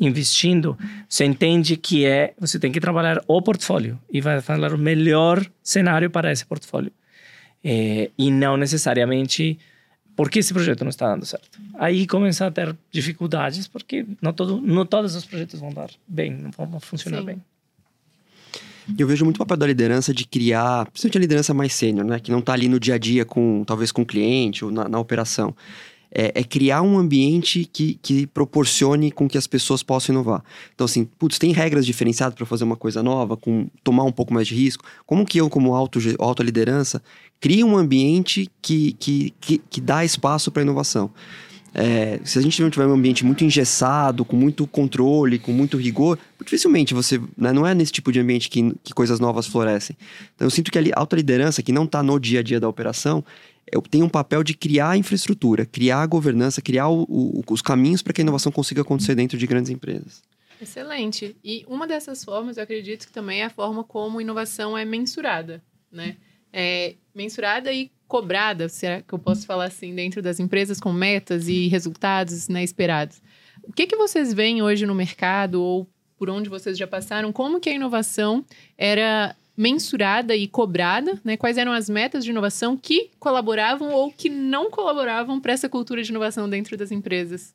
investindo, 0.00 0.78
você 1.08 1.24
entende 1.24 1.76
que 1.76 2.06
é 2.06 2.32
você 2.38 2.58
tem 2.58 2.70
que 2.70 2.80
trabalhar 2.80 3.20
o 3.26 3.42
portfólio 3.42 3.98
e 4.10 4.20
vai 4.20 4.40
falar 4.40 4.72
o 4.72 4.78
melhor 4.78 5.44
cenário 5.62 6.08
para 6.10 6.30
esse 6.30 6.44
portfólio 6.46 6.92
é, 7.64 8.10
e 8.16 8.30
não 8.30 8.56
necessariamente 8.56 9.58
por 10.16 10.30
que 10.30 10.38
esse 10.38 10.52
projeto 10.52 10.82
não 10.82 10.88
está 10.88 11.10
dando 11.10 11.26
certo? 11.26 11.60
Aí 11.74 12.06
começa 12.06 12.46
a 12.46 12.50
ter 12.50 12.74
dificuldades, 12.90 13.68
porque 13.68 14.06
não, 14.20 14.32
todo, 14.32 14.60
não 14.60 14.86
todos 14.86 15.14
os 15.14 15.26
projetos 15.26 15.60
vão 15.60 15.70
dar 15.70 15.90
bem, 16.08 16.32
não 16.32 16.50
vão 16.50 16.80
funcionar 16.80 17.20
Sim. 17.20 17.26
bem. 17.26 17.42
Eu 18.98 19.06
vejo 19.06 19.24
muito 19.24 19.36
o 19.36 19.38
papel 19.40 19.56
da 19.56 19.66
liderança 19.66 20.14
de 20.14 20.24
criar, 20.24 20.86
principalmente 20.86 21.18
a 21.18 21.20
liderança 21.20 21.52
mais 21.52 21.74
sênior, 21.74 22.06
né? 22.06 22.18
Que 22.18 22.30
não 22.30 22.38
está 22.38 22.52
ali 22.52 22.68
no 22.68 22.80
dia 22.80 22.94
a 22.94 22.98
dia 22.98 23.24
com, 23.24 23.64
talvez 23.66 23.92
com 23.92 24.02
o 24.02 24.06
cliente 24.06 24.64
ou 24.64 24.70
na, 24.70 24.88
na 24.88 24.98
operação. 24.98 25.54
É, 26.18 26.32
é, 26.34 26.42
criar 26.42 26.80
um 26.80 26.98
ambiente 26.98 27.68
que, 27.70 27.98
que 28.00 28.26
proporcione 28.28 29.10
com 29.10 29.28
que 29.28 29.36
as 29.36 29.46
pessoas 29.46 29.82
possam 29.82 30.14
inovar. 30.14 30.42
Então, 30.74 30.86
assim, 30.86 31.04
putz, 31.04 31.38
tem 31.38 31.52
regras 31.52 31.84
diferenciadas 31.84 32.34
para 32.34 32.46
fazer 32.46 32.64
uma 32.64 32.74
coisa 32.74 33.02
nova, 33.02 33.36
com 33.36 33.68
tomar 33.84 34.04
um 34.04 34.12
pouco 34.12 34.32
mais 34.32 34.48
de 34.48 34.54
risco. 34.54 34.82
Como 35.04 35.26
que 35.26 35.38
eu, 35.38 35.50
como 35.50 35.74
auto, 35.74 35.98
auto 36.18 36.42
liderança, 36.42 37.02
crio 37.38 37.66
um 37.66 37.76
ambiente 37.76 38.50
que, 38.62 38.92
que, 38.92 39.34
que, 39.38 39.58
que 39.58 39.78
dá 39.78 40.06
espaço 40.06 40.50
para 40.50 40.62
inovação? 40.62 41.10
É, 41.74 42.18
se 42.24 42.38
a 42.38 42.42
gente 42.42 42.62
não 42.62 42.70
tiver 42.70 42.86
um 42.86 42.94
ambiente 42.94 43.22
muito 43.22 43.44
engessado, 43.44 44.24
com 44.24 44.34
muito 44.34 44.66
controle, 44.66 45.38
com 45.38 45.52
muito 45.52 45.76
rigor, 45.76 46.18
dificilmente 46.42 46.94
você. 46.94 47.20
Né, 47.36 47.52
não 47.52 47.66
é 47.66 47.74
nesse 47.74 47.92
tipo 47.92 48.10
de 48.10 48.18
ambiente 48.18 48.48
que, 48.48 48.72
que 48.82 48.94
coisas 48.94 49.20
novas 49.20 49.46
florescem. 49.46 49.94
Então 50.34 50.46
eu 50.46 50.50
sinto 50.50 50.72
que 50.72 50.78
a 50.78 50.82
alta 50.94 51.14
liderança, 51.14 51.62
que 51.62 51.72
não 51.72 51.84
está 51.84 52.02
no 52.02 52.18
dia 52.18 52.40
a 52.40 52.42
dia 52.42 52.58
da 52.58 52.66
operação, 52.66 53.22
tenho 53.90 54.06
um 54.06 54.08
papel 54.08 54.42
de 54.42 54.54
criar 54.54 54.90
a 54.90 54.96
infraestrutura, 54.96 55.66
criar 55.66 56.02
a 56.02 56.06
governança, 56.06 56.62
criar 56.62 56.88
o, 56.88 57.02
o, 57.08 57.42
os 57.50 57.62
caminhos 57.62 58.02
para 58.02 58.12
que 58.12 58.20
a 58.20 58.24
inovação 58.24 58.52
consiga 58.52 58.82
acontecer 58.82 59.14
dentro 59.14 59.36
de 59.36 59.46
grandes 59.46 59.70
empresas. 59.70 60.22
Excelente. 60.60 61.36
E 61.44 61.64
uma 61.68 61.86
dessas 61.86 62.24
formas, 62.24 62.56
eu 62.56 62.62
acredito 62.62 63.06
que 63.06 63.12
também 63.12 63.40
é 63.40 63.44
a 63.44 63.50
forma 63.50 63.84
como 63.84 64.20
inovação 64.20 64.76
é 64.76 64.84
mensurada, 64.84 65.62
né? 65.90 66.16
É 66.52 66.94
mensurada 67.14 67.72
e 67.72 67.90
cobrada, 68.06 68.68
será 68.68 69.02
que 69.02 69.12
eu 69.12 69.18
posso 69.18 69.46
falar 69.46 69.64
assim, 69.64 69.94
dentro 69.94 70.22
das 70.22 70.38
empresas 70.38 70.80
com 70.80 70.92
metas 70.92 71.48
e 71.48 71.66
resultados 71.68 72.48
né, 72.48 72.62
esperados. 72.62 73.20
O 73.62 73.72
que, 73.72 73.86
que 73.86 73.96
vocês 73.96 74.32
veem 74.32 74.62
hoje 74.62 74.86
no 74.86 74.94
mercado 74.94 75.60
ou 75.60 75.88
por 76.16 76.30
onde 76.30 76.48
vocês 76.48 76.78
já 76.78 76.86
passaram? 76.86 77.32
Como 77.32 77.60
que 77.60 77.68
a 77.68 77.74
inovação 77.74 78.44
era 78.78 79.34
mensurada 79.56 80.36
e 80.36 80.46
cobrada, 80.46 81.18
né? 81.24 81.36
Quais 81.36 81.56
eram 81.56 81.72
as 81.72 81.88
metas 81.88 82.24
de 82.24 82.30
inovação 82.30 82.76
que 82.76 83.10
colaboravam 83.18 83.90
ou 83.90 84.12
que 84.12 84.28
não 84.28 84.70
colaboravam 84.70 85.40
para 85.40 85.52
essa 85.52 85.68
cultura 85.68 86.02
de 86.02 86.10
inovação 86.10 86.48
dentro 86.48 86.76
das 86.76 86.90
empresas? 86.90 87.54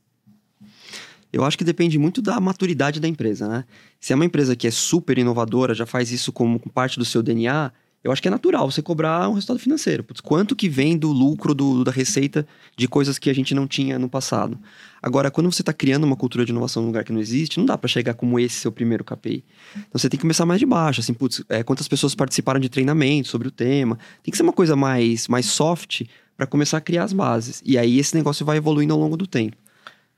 Eu 1.32 1.46
acho 1.46 1.58
que 1.58 1.64
depende 1.64 1.98
muito 1.98 2.22
da 2.22 2.40
maturidade 2.40 3.00
da 3.00 3.08
empresa, 3.08 3.48
né? 3.48 3.66
Se 4.00 4.12
é 4.12 4.16
uma 4.16 4.26
empresa 4.26 4.56
que 4.56 4.68
é 4.68 4.72
super 4.72 5.18
inovadora, 5.18 5.74
já 5.74 5.86
faz 5.86 6.12
isso 6.12 6.32
como 6.32 6.60
parte 6.60 7.00
do 7.00 7.06
seu 7.06 7.24
DNA, 7.24 7.72
eu 8.04 8.12
acho 8.12 8.22
que 8.22 8.28
é 8.28 8.32
natural 8.32 8.70
você 8.70 8.82
cobrar 8.82 9.30
um 9.30 9.34
resultado 9.34 9.60
financeiro. 9.60 10.04
Putz, 10.04 10.22
quanto 10.22 10.56
que 10.56 10.68
vem 10.68 10.98
do 10.98 11.12
lucro, 11.12 11.54
do, 11.54 11.84
da 11.84 11.92
receita 11.92 12.48
de 12.76 12.88
coisas 12.88 13.20
que 13.20 13.30
a 13.30 13.34
gente 13.34 13.54
não 13.54 13.68
tinha 13.68 14.00
no 14.00 14.10
passado. 14.10 14.58
Agora, 15.02 15.30
quando 15.30 15.52
você 15.52 15.62
está 15.62 15.72
criando 15.72 16.04
uma 16.04 16.16
cultura 16.16 16.44
de 16.44 16.52
inovação 16.52 16.82
num 16.82 16.88
lugar 16.88 17.04
que 17.04 17.14
não 17.14 17.20
existe, 17.20 17.60
não 17.60 17.66
dá 17.66 17.78
para 17.78 17.88
chegar 17.88 18.16
como 18.16 18.40
esse 18.40 18.56
seu 18.56 18.72
primeiro 18.72 19.04
KPI. 19.04 19.44
Então 19.76 20.00
você 20.00 20.10
tem 20.10 20.18
que 20.18 20.22
começar 20.22 20.46
mais 20.46 20.60
de 20.60 20.66
baixo, 20.66 21.00
assim, 21.00 21.14
putz, 21.14 21.44
é, 21.48 21.64
quantas 21.64 21.88
pessoas 21.88 22.16
participaram 22.16 22.60
de 22.60 22.70
treinamento 22.70 23.28
sobre 23.28 23.48
o 23.48 23.52
tema. 23.52 23.98
Tem 24.24 24.32
que 24.32 24.38
ser 24.38 24.44
uma 24.44 24.54
coisa 24.54 24.76
mais, 24.76 25.28
mais 25.28 25.46
soft 25.46 26.04
para 26.36 26.48
começar 26.48 26.78
a 26.78 26.82
criar 26.82 27.04
as 27.04 27.14
bases. 27.14 27.62
E 27.64 27.78
aí 27.78 28.00
esse 28.00 28.16
negócio 28.16 28.44
vai 28.44 28.58
evoluindo 28.58 28.94
ao 28.94 29.00
longo 29.00 29.16
do 29.16 29.28
tempo. 29.28 29.58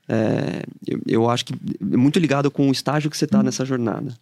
É, 0.08 0.62
eu, 0.86 1.00
eu, 1.06 1.30
acho 1.30 1.44
que 1.44 1.54
é 1.54 1.96
muito 1.96 2.18
ligado 2.18 2.50
com 2.50 2.68
o 2.68 2.72
estágio 2.72 3.10
que 3.10 3.16
você 3.16 3.24
está 3.24 3.42
nessa 3.42 3.64
jornada. 3.64 4.14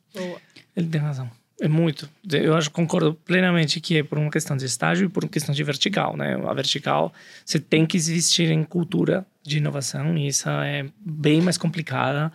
Ele 0.76 0.88
tem 0.88 1.00
razão. 1.00 1.31
É 1.62 1.69
muito. 1.69 2.11
Eu 2.28 2.57
acho 2.57 2.69
concordo 2.73 3.14
plenamente 3.14 3.81
que 3.81 3.99
é 3.99 4.02
por 4.02 4.19
uma 4.19 4.33
questão 4.33 4.57
de 4.57 4.64
estágio 4.64 5.07
e 5.07 5.09
por 5.09 5.23
uma 5.23 5.31
questão 5.31 5.54
de 5.54 5.62
vertical, 5.62 6.16
né? 6.16 6.35
A 6.45 6.52
vertical, 6.52 7.12
você 7.45 7.61
tem 7.61 7.87
que 7.87 7.97
existir 7.97 8.50
em 8.50 8.64
cultura 8.64 9.25
de 9.45 9.59
inovação 9.59 10.19
e 10.19 10.26
isso 10.26 10.49
é 10.49 10.85
bem 10.99 11.40
mais 11.40 11.57
complicada 11.57 12.33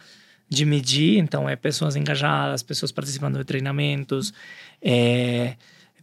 de 0.47 0.63
medir. 0.63 1.17
Então, 1.17 1.49
é 1.49 1.57
pessoas 1.57 1.97
engajadas, 1.97 2.63
pessoas 2.63 2.89
participando 2.89 3.37
de 3.37 3.43
treinamentos, 3.43 4.33
é, 4.81 5.55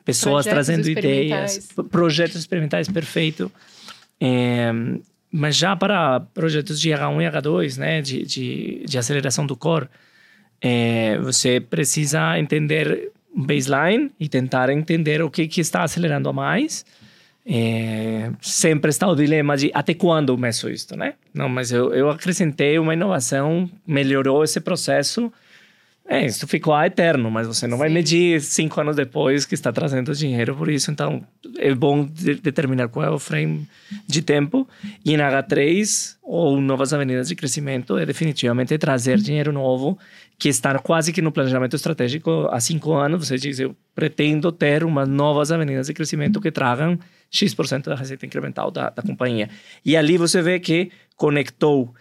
pessoas 0.04 0.44
projetos 0.44 0.66
trazendo 0.66 0.90
ideias, 0.90 1.68
projetos 1.90 2.36
experimentais, 2.36 2.90
perfeito. 2.90 3.50
É, 4.20 4.70
mas 5.32 5.56
já 5.56 5.74
para 5.74 6.20
projetos 6.20 6.78
de 6.78 6.90
H1 6.90 7.22
e 7.22 7.40
H2, 7.40 7.78
né, 7.78 8.02
de, 8.02 8.22
de, 8.26 8.84
de 8.86 8.98
aceleração 8.98 9.46
do 9.46 9.56
core, 9.56 9.88
é, 10.60 11.18
você 11.18 11.58
precisa 11.58 12.38
entender 12.38 13.13
baseline 13.34 14.10
e 14.18 14.28
tentar 14.28 14.70
entender 14.70 15.22
o 15.22 15.30
que, 15.30 15.46
que 15.48 15.60
está 15.60 15.82
acelerando 15.82 16.28
a 16.28 16.32
mais. 16.32 16.84
É, 17.46 18.30
sempre 18.40 18.88
está 18.88 19.06
o 19.06 19.14
dilema 19.14 19.56
de 19.56 19.70
até 19.74 19.92
quando 19.92 20.32
eu 20.32 20.36
meço 20.36 20.70
isso, 20.70 20.96
né? 20.96 21.14
Não, 21.32 21.48
mas 21.48 21.70
eu, 21.72 21.92
eu 21.92 22.08
acrescentei 22.08 22.78
uma 22.78 22.94
inovação, 22.94 23.68
melhorou 23.86 24.42
esse 24.42 24.60
processo 24.60 25.30
é, 26.06 26.26
isso 26.26 26.46
ficou 26.46 26.78
eterno, 26.82 27.30
mas 27.30 27.46
você 27.46 27.66
não 27.66 27.78
Sim. 27.78 27.80
vai 27.80 27.88
medir 27.88 28.38
cinco 28.42 28.78
anos 28.78 28.94
depois 28.94 29.46
que 29.46 29.54
está 29.54 29.72
trazendo 29.72 30.14
dinheiro 30.14 30.54
por 30.54 30.68
isso. 30.68 30.90
Então, 30.90 31.24
é 31.56 31.74
bom 31.74 32.04
de 32.04 32.34
determinar 32.34 32.88
qual 32.88 33.06
é 33.06 33.10
o 33.10 33.18
frame 33.18 33.66
de 34.06 34.20
tempo. 34.20 34.68
E 35.02 35.14
em 35.14 35.16
H3, 35.16 36.16
ou 36.22 36.60
novas 36.60 36.92
avenidas 36.92 37.28
de 37.28 37.34
crescimento, 37.34 37.96
é 37.96 38.04
definitivamente 38.04 38.76
trazer 38.76 39.16
dinheiro 39.16 39.50
novo, 39.50 39.98
que 40.38 40.50
está 40.50 40.78
quase 40.78 41.10
que 41.10 41.22
no 41.22 41.32
planejamento 41.32 41.74
estratégico 41.74 42.48
há 42.50 42.60
cinco 42.60 42.92
anos. 42.92 43.26
Você 43.26 43.38
diz, 43.38 43.58
eu 43.58 43.74
pretendo 43.94 44.52
ter 44.52 44.84
umas 44.84 45.08
novas 45.08 45.50
avenidas 45.50 45.86
de 45.86 45.94
crescimento 45.94 46.38
que 46.38 46.50
tragam 46.50 46.98
X% 47.30 47.82
da 47.86 47.94
receita 47.94 48.26
incremental 48.26 48.70
da, 48.70 48.90
da 48.90 49.02
companhia. 49.02 49.48
E 49.82 49.96
ali 49.96 50.18
você 50.18 50.42
vê 50.42 50.60
que 50.60 50.90
conectou 51.16 51.94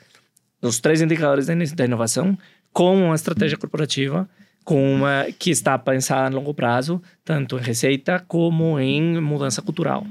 os 0.61 0.81
três 0.81 1.01
indicadores 1.01 1.47
da 1.73 1.85
inovação 1.85 2.37
com 2.73 3.05
uma 3.05 3.15
estratégia 3.15 3.57
corporativa 3.57 4.27
com 4.63 4.95
uma, 4.95 5.27
que 5.37 5.51
está 5.51 5.77
pensada 5.77 6.33
a 6.35 6.39
longo 6.39 6.53
prazo, 6.53 7.01
tanto 7.23 7.57
em 7.57 7.61
receita 7.61 8.19
como 8.27 8.79
em 8.79 9.19
mudança 9.19 9.61
cultural. 9.61 10.05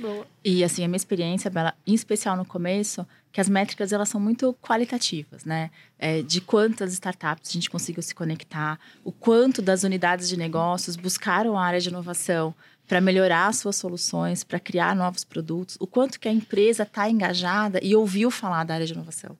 Boa. 0.00 0.26
E 0.44 0.62
assim, 0.62 0.84
a 0.84 0.88
minha 0.88 0.96
experiência, 0.96 1.50
Bela, 1.50 1.74
em 1.86 1.94
especial 1.94 2.36
no 2.36 2.44
começo, 2.44 3.06
que 3.32 3.40
as 3.40 3.48
métricas 3.48 3.92
elas 3.92 4.08
são 4.08 4.20
muito 4.20 4.54
qualitativas, 4.60 5.44
né? 5.44 5.70
É, 5.98 6.20
de 6.22 6.40
quantas 6.40 6.92
startups 6.92 7.50
a 7.50 7.52
gente 7.52 7.70
conseguiu 7.70 8.02
se 8.02 8.14
conectar, 8.14 8.78
o 9.02 9.10
quanto 9.10 9.62
das 9.62 9.82
unidades 9.84 10.28
de 10.28 10.36
negócios 10.36 10.96
buscaram 10.96 11.58
a 11.58 11.64
área 11.64 11.80
de 11.80 11.88
inovação 11.88 12.54
para 12.86 13.00
melhorar 13.00 13.54
suas 13.54 13.76
soluções, 13.76 14.44
para 14.44 14.60
criar 14.60 14.94
novos 14.94 15.24
produtos, 15.24 15.76
o 15.80 15.86
quanto 15.86 16.20
que 16.20 16.28
a 16.28 16.32
empresa 16.32 16.82
está 16.82 17.08
engajada 17.08 17.80
e 17.82 17.96
ouviu 17.96 18.30
falar 18.30 18.64
da 18.64 18.74
área 18.74 18.86
de 18.86 18.92
inovação. 18.92 19.36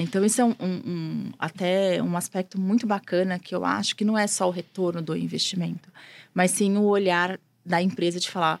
Então, 0.00 0.24
isso 0.24 0.40
é 0.40 0.44
um, 0.44 0.54
um, 0.60 1.32
até 1.38 2.00
um 2.00 2.16
aspecto 2.16 2.60
muito 2.60 2.86
bacana 2.86 3.36
que 3.36 3.52
eu 3.52 3.64
acho 3.64 3.96
que 3.96 4.04
não 4.04 4.16
é 4.16 4.28
só 4.28 4.46
o 4.46 4.52
retorno 4.52 5.02
do 5.02 5.16
investimento, 5.16 5.90
mas 6.32 6.52
sim 6.52 6.76
o 6.76 6.84
olhar 6.84 7.38
da 7.66 7.82
empresa 7.82 8.20
de 8.20 8.30
falar: 8.30 8.60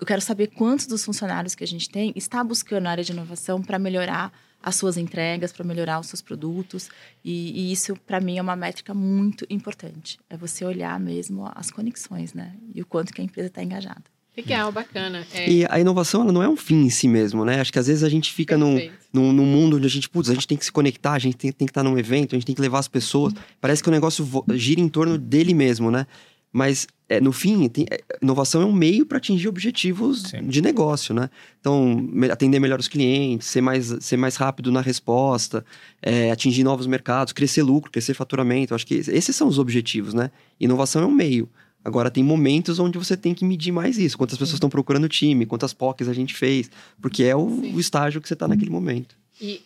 eu 0.00 0.06
quero 0.06 0.20
saber 0.20 0.46
quantos 0.46 0.86
dos 0.86 1.04
funcionários 1.04 1.56
que 1.56 1.64
a 1.64 1.66
gente 1.66 1.90
tem 1.90 2.12
está 2.14 2.42
buscando 2.44 2.86
a 2.86 2.90
área 2.90 3.02
de 3.02 3.10
inovação 3.10 3.60
para 3.60 3.80
melhorar 3.80 4.32
as 4.62 4.76
suas 4.76 4.96
entregas, 4.96 5.52
para 5.52 5.64
melhorar 5.64 5.98
os 5.98 6.06
seus 6.06 6.22
produtos. 6.22 6.88
E, 7.24 7.50
e 7.68 7.72
isso, 7.72 7.96
para 8.06 8.20
mim, 8.20 8.38
é 8.38 8.42
uma 8.42 8.54
métrica 8.54 8.94
muito 8.94 9.44
importante. 9.50 10.20
É 10.28 10.36
você 10.36 10.64
olhar 10.64 11.00
mesmo 11.00 11.50
as 11.54 11.70
conexões, 11.70 12.32
né? 12.32 12.54
E 12.74 12.80
o 12.80 12.86
quanto 12.86 13.12
que 13.12 13.20
a 13.20 13.24
empresa 13.24 13.48
está 13.48 13.62
engajada. 13.62 14.04
Legal, 14.36 14.70
bacana. 14.70 15.26
É. 15.34 15.50
E 15.50 15.66
a 15.68 15.80
inovação, 15.80 16.22
ela 16.22 16.32
não 16.32 16.42
é 16.42 16.48
um 16.48 16.56
fim 16.56 16.84
em 16.84 16.90
si 16.90 17.08
mesmo, 17.08 17.44
né? 17.44 17.60
Acho 17.60 17.72
que 17.72 17.78
às 17.78 17.88
vezes 17.88 18.04
a 18.04 18.08
gente 18.08 18.32
fica 18.32 18.56
num, 18.56 18.90
num, 19.12 19.32
num, 19.32 19.44
mundo 19.44 19.76
onde 19.76 19.86
a 19.86 19.90
gente, 19.90 20.08
putz, 20.08 20.30
a 20.30 20.34
gente 20.34 20.46
tem 20.46 20.56
que 20.56 20.64
se 20.64 20.72
conectar, 20.72 21.12
a 21.12 21.18
gente 21.18 21.36
tem, 21.36 21.52
tem 21.52 21.66
que 21.66 21.70
estar 21.70 21.82
num 21.82 21.98
evento, 21.98 22.34
a 22.34 22.38
gente 22.38 22.46
tem 22.46 22.54
que 22.54 22.62
levar 22.62 22.78
as 22.78 22.88
pessoas. 22.88 23.34
Parece 23.60 23.82
que 23.82 23.88
o 23.88 23.92
negócio 23.92 24.26
gira 24.54 24.80
em 24.80 24.88
torno 24.88 25.18
dele 25.18 25.52
mesmo, 25.52 25.90
né? 25.90 26.06
Mas, 26.52 26.86
é, 27.08 27.20
no 27.20 27.32
fim, 27.32 27.68
tem, 27.68 27.86
é, 27.90 28.00
inovação 28.20 28.62
é 28.62 28.64
um 28.64 28.72
meio 28.72 29.06
para 29.06 29.18
atingir 29.18 29.48
objetivos 29.48 30.22
Sim. 30.22 30.48
de 30.48 30.60
negócio, 30.60 31.14
né? 31.14 31.30
Então, 31.60 32.08
atender 32.30 32.58
melhor 32.58 32.80
os 32.80 32.88
clientes, 32.88 33.46
ser 33.46 33.60
mais, 33.60 33.94
ser 34.00 34.16
mais 34.16 34.36
rápido 34.36 34.72
na 34.72 34.80
resposta, 34.80 35.64
é, 36.02 36.30
atingir 36.30 36.64
novos 36.64 36.88
mercados, 36.88 37.32
crescer 37.32 37.62
lucro, 37.62 37.90
crescer 37.90 38.14
faturamento. 38.14 38.74
Acho 38.74 38.86
que 38.86 38.94
esses 38.94 39.34
são 39.34 39.46
os 39.46 39.58
objetivos, 39.58 40.12
né? 40.12 40.30
Inovação 40.58 41.02
é 41.02 41.06
um 41.06 41.12
meio. 41.12 41.48
Agora, 41.84 42.10
tem 42.10 42.22
momentos 42.22 42.78
onde 42.78 42.98
você 42.98 43.16
tem 43.16 43.34
que 43.34 43.44
medir 43.44 43.72
mais 43.72 43.98
isso. 43.98 44.18
Quantas 44.18 44.36
pessoas 44.36 44.54
estão 44.54 44.68
procurando 44.68 45.04
o 45.04 45.08
time, 45.08 45.46
quantas 45.46 45.72
POCs 45.72 46.08
a 46.08 46.12
gente 46.12 46.34
fez. 46.34 46.70
Porque 47.00 47.24
é 47.24 47.34
o, 47.34 47.46
o 47.46 47.80
estágio 47.80 48.20
que 48.20 48.28
você 48.28 48.34
está 48.34 48.46
naquele 48.46 48.70
momento. 48.70 49.16
E 49.40 49.62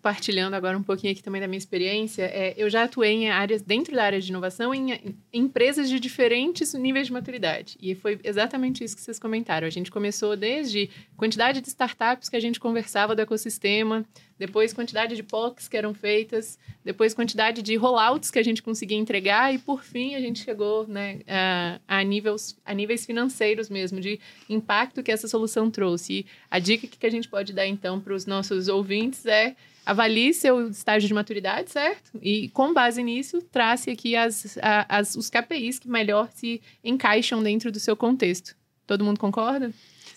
partilhando 0.00 0.56
agora 0.56 0.76
um 0.76 0.82
pouquinho 0.82 1.12
aqui 1.12 1.22
também 1.22 1.40
da 1.40 1.46
minha 1.46 1.58
experiência, 1.58 2.22
é, 2.22 2.54
eu 2.56 2.70
já 2.70 2.84
atuei 2.84 3.12
em 3.12 3.30
áreas, 3.30 3.62
dentro 3.62 3.94
da 3.94 4.02
área 4.02 4.20
de 4.20 4.30
inovação, 4.30 4.74
em, 4.74 4.92
em, 4.92 5.16
empresas 5.32 5.88
de 5.88 6.00
diferentes 6.00 6.72
níveis 6.74 7.06
de 7.06 7.12
maturidade. 7.12 7.76
E 7.80 7.94
foi 7.94 8.18
exatamente 8.24 8.82
isso 8.82 8.96
que 8.96 9.02
vocês 9.02 9.18
comentaram. 9.18 9.66
A 9.66 9.70
gente 9.70 9.90
começou 9.90 10.36
desde 10.36 10.88
quantidade 11.16 11.60
de 11.60 11.68
startups 11.68 12.28
que 12.28 12.36
a 12.36 12.40
gente 12.40 12.58
conversava 12.58 13.14
do 13.14 13.20
ecossistema, 13.20 14.04
depois 14.40 14.72
quantidade 14.72 15.14
de 15.14 15.22
POCs 15.22 15.68
que 15.68 15.76
eram 15.76 15.92
feitas, 15.92 16.58
depois 16.82 17.12
quantidade 17.12 17.60
de 17.60 17.76
rollouts 17.76 18.30
que 18.30 18.38
a 18.38 18.42
gente 18.42 18.62
conseguia 18.62 18.96
entregar, 18.96 19.54
e 19.54 19.58
por 19.58 19.84
fim 19.84 20.14
a 20.14 20.20
gente 20.20 20.42
chegou 20.42 20.86
né, 20.86 21.20
a, 21.28 21.78
a, 21.86 22.02
níveis, 22.02 22.56
a 22.64 22.72
níveis 22.72 23.04
financeiros 23.04 23.68
mesmo, 23.68 24.00
de 24.00 24.18
impacto 24.48 25.02
que 25.02 25.12
essa 25.12 25.28
solução 25.28 25.70
trouxe. 25.70 26.20
E 26.20 26.26
a 26.50 26.58
dica 26.58 26.86
que 26.86 27.06
a 27.06 27.10
gente 27.10 27.28
pode 27.28 27.52
dar 27.52 27.66
então 27.66 28.00
para 28.00 28.14
os 28.14 28.24
nossos 28.24 28.66
ouvintes 28.66 29.26
é 29.26 29.54
avalie 29.84 30.32
seu 30.32 30.70
estágio 30.70 31.06
de 31.06 31.12
maturidade, 31.12 31.70
certo? 31.70 32.10
E 32.22 32.48
com 32.48 32.72
base 32.72 33.02
nisso, 33.02 33.42
trace 33.42 33.90
aqui 33.90 34.16
as, 34.16 34.56
as, 34.88 35.16
os 35.16 35.28
KPIs 35.28 35.78
que 35.78 35.88
melhor 35.88 36.30
se 36.34 36.62
encaixam 36.82 37.42
dentro 37.42 37.70
do 37.70 37.78
seu 37.78 37.94
contexto. 37.94 38.56
Todo 38.86 39.04
mundo 39.04 39.20
concorda? 39.20 39.70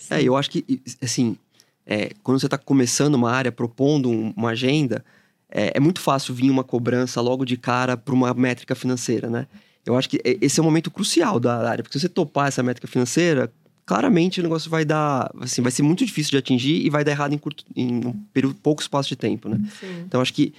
É, 0.09 0.23
eu 0.23 0.37
acho 0.37 0.49
que, 0.49 0.81
assim, 1.01 1.37
é, 1.85 2.11
quando 2.23 2.39
você 2.39 2.47
está 2.47 2.57
começando 2.57 3.15
uma 3.15 3.31
área, 3.31 3.51
propondo 3.51 4.09
um, 4.09 4.33
uma 4.35 4.51
agenda, 4.51 5.03
é, 5.49 5.73
é, 5.75 5.79
muito 5.79 5.99
fácil 5.99 6.33
vir 6.33 6.49
uma 6.49 6.63
cobrança 6.63 7.21
logo 7.21 7.45
de 7.45 7.57
cara 7.57 7.95
para 7.95 8.13
uma 8.13 8.33
métrica 8.33 8.73
financeira, 8.73 9.29
né? 9.29 9.47
Eu 9.85 9.97
acho 9.97 10.09
que 10.09 10.21
esse 10.23 10.59
é 10.59 10.63
o 10.63 10.65
momento 10.65 10.89
crucial 10.89 11.39
da 11.39 11.69
área, 11.69 11.83
porque 11.83 11.99
se 11.99 12.03
você 12.03 12.09
topar 12.09 12.47
essa 12.47 12.63
métrica 12.63 12.87
financeira, 12.87 13.51
claramente 13.85 14.39
o 14.39 14.43
negócio 14.43 14.69
vai 14.69 14.85
dar, 14.85 15.29
assim, 15.41 15.61
vai 15.61 15.71
ser 15.71 15.83
muito 15.83 16.05
difícil 16.05 16.31
de 16.31 16.37
atingir 16.37 16.85
e 16.85 16.89
vai 16.89 17.03
dar 17.03 17.11
errado 17.11 17.33
em, 17.33 17.37
curto, 17.37 17.65
em 17.75 18.05
um 18.05 18.13
período, 18.33 18.55
pouco 18.55 18.81
espaço 18.81 19.09
de 19.09 19.17
tempo, 19.17 19.49
né? 19.49 19.59
Sim. 19.79 20.03
Então 20.07 20.21
acho 20.21 20.33
que 20.33 20.53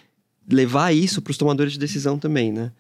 levar 0.49 0.95
isso 0.95 1.23
para 1.23 1.31
os 1.31 1.39
tomadores 1.39 1.73
de 1.73 1.79
decisão 1.79 2.19
também, 2.19 2.53
né? 2.53 2.71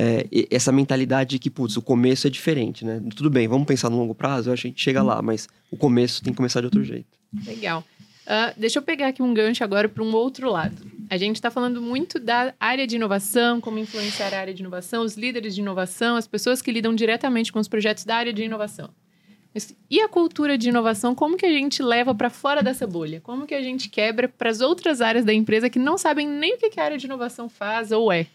É, 0.00 0.28
essa 0.48 0.70
mentalidade 0.70 1.30
de 1.30 1.38
que, 1.40 1.50
putz, 1.50 1.76
o 1.76 1.82
começo 1.82 2.28
é 2.28 2.30
diferente, 2.30 2.84
né? 2.84 3.02
Tudo 3.16 3.28
bem, 3.28 3.48
vamos 3.48 3.66
pensar 3.66 3.90
no 3.90 3.98
longo 3.98 4.14
prazo, 4.14 4.48
eu 4.48 4.52
acho 4.52 4.62
que 4.62 4.68
a 4.68 4.70
gente 4.70 4.80
chega 4.80 5.02
lá, 5.02 5.20
mas 5.20 5.48
o 5.72 5.76
começo 5.76 6.22
tem 6.22 6.32
que 6.32 6.36
começar 6.36 6.60
de 6.60 6.66
outro 6.66 6.84
jeito. 6.84 7.08
Legal. 7.44 7.82
Uh, 8.24 8.54
deixa 8.56 8.78
eu 8.78 8.82
pegar 8.82 9.08
aqui 9.08 9.20
um 9.20 9.34
gancho 9.34 9.64
agora 9.64 9.88
para 9.88 10.04
um 10.04 10.14
outro 10.14 10.48
lado. 10.50 10.86
A 11.10 11.16
gente 11.16 11.34
está 11.34 11.50
falando 11.50 11.82
muito 11.82 12.20
da 12.20 12.54
área 12.60 12.86
de 12.86 12.94
inovação, 12.94 13.60
como 13.60 13.76
influenciar 13.76 14.32
a 14.32 14.38
área 14.38 14.54
de 14.54 14.62
inovação, 14.62 15.02
os 15.02 15.16
líderes 15.16 15.52
de 15.52 15.62
inovação, 15.62 16.14
as 16.14 16.28
pessoas 16.28 16.62
que 16.62 16.70
lidam 16.70 16.94
diretamente 16.94 17.52
com 17.52 17.58
os 17.58 17.66
projetos 17.66 18.04
da 18.04 18.14
área 18.14 18.32
de 18.32 18.44
inovação. 18.44 18.90
E 19.90 20.00
a 20.00 20.08
cultura 20.08 20.56
de 20.56 20.68
inovação, 20.68 21.12
como 21.12 21.36
que 21.36 21.46
a 21.46 21.52
gente 21.52 21.82
leva 21.82 22.14
para 22.14 22.30
fora 22.30 22.62
dessa 22.62 22.86
bolha? 22.86 23.20
Como 23.20 23.46
que 23.46 23.54
a 23.54 23.62
gente 23.62 23.88
quebra 23.88 24.28
para 24.28 24.50
as 24.50 24.60
outras 24.60 25.00
áreas 25.00 25.24
da 25.24 25.34
empresa 25.34 25.68
que 25.68 25.80
não 25.80 25.98
sabem 25.98 26.28
nem 26.28 26.54
o 26.54 26.58
que 26.58 26.78
a 26.78 26.84
área 26.84 26.98
de 26.98 27.06
inovação 27.06 27.48
faz 27.48 27.90
ou 27.90 28.12
é? 28.12 28.28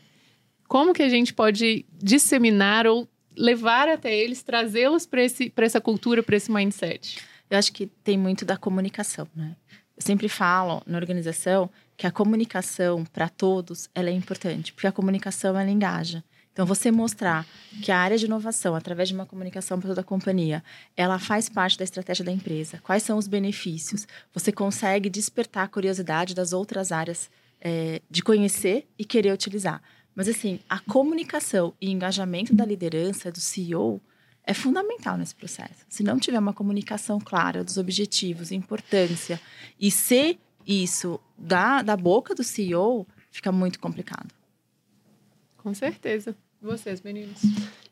Como 0.73 0.91
que 0.91 1.03
a 1.03 1.07
gente 1.07 1.31
pode 1.35 1.85
disseminar 2.01 2.87
ou 2.87 3.07
levar 3.37 3.87
até 3.87 4.11
eles, 4.11 4.41
trazê-los 4.41 5.05
para 5.05 5.65
essa 5.65 5.79
cultura, 5.79 6.23
para 6.23 6.35
esse 6.35 6.51
mindset? 6.51 7.19
Eu 7.47 7.59
acho 7.59 7.71
que 7.71 7.85
tem 7.85 8.17
muito 8.17 8.43
da 8.43 8.57
comunicação, 8.57 9.27
né? 9.35 9.55
Eu 9.95 10.01
sempre 10.01 10.27
falo 10.27 10.81
na 10.87 10.97
organização 10.97 11.69
que 11.95 12.07
a 12.07 12.11
comunicação 12.11 13.05
para 13.05 13.29
todos 13.29 13.87
ela 13.93 14.09
é 14.09 14.13
importante, 14.13 14.73
porque 14.73 14.87
a 14.87 14.91
comunicação 14.91 15.55
ela 15.55 15.69
engaja. 15.69 16.23
Então, 16.51 16.65
você 16.65 16.89
mostrar 16.89 17.45
que 17.83 17.91
a 17.91 17.99
área 17.99 18.17
de 18.17 18.25
inovação, 18.25 18.73
através 18.73 19.09
de 19.09 19.13
uma 19.13 19.27
comunicação 19.27 19.79
para 19.79 19.89
toda 19.89 20.01
a 20.01 20.03
companhia, 20.03 20.63
ela 20.97 21.19
faz 21.19 21.49
parte 21.49 21.77
da 21.77 21.83
estratégia 21.83 22.25
da 22.25 22.31
empresa. 22.31 22.79
Quais 22.81 23.03
são 23.03 23.19
os 23.19 23.27
benefícios? 23.27 24.07
Você 24.33 24.51
consegue 24.51 25.07
despertar 25.07 25.65
a 25.65 25.67
curiosidade 25.67 26.33
das 26.33 26.51
outras 26.51 26.91
áreas 26.91 27.29
é, 27.61 28.01
de 28.09 28.23
conhecer 28.23 28.87
e 28.97 29.05
querer 29.05 29.31
utilizar. 29.31 29.79
Mas, 30.15 30.27
assim, 30.27 30.59
a 30.69 30.79
comunicação 30.79 31.73
e 31.81 31.89
engajamento 31.89 32.53
da 32.53 32.65
liderança, 32.65 33.31
do 33.31 33.39
CEO, 33.39 34.01
é 34.45 34.53
fundamental 34.53 35.17
nesse 35.17 35.33
processo. 35.33 35.85
Se 35.87 36.03
não 36.03 36.19
tiver 36.19 36.39
uma 36.39 36.53
comunicação 36.53 37.19
clara 37.19 37.63
dos 37.63 37.77
objetivos, 37.77 38.51
importância, 38.51 39.39
e 39.79 39.89
ser 39.89 40.37
isso 40.67 41.19
da, 41.37 41.81
da 41.81 41.97
boca 41.97 42.35
do 42.35 42.43
CEO, 42.43 43.07
fica 43.31 43.51
muito 43.51 43.79
complicado. 43.79 44.33
Com 45.57 45.73
certeza. 45.73 46.35
Vocês, 46.61 47.01
meninos. 47.01 47.41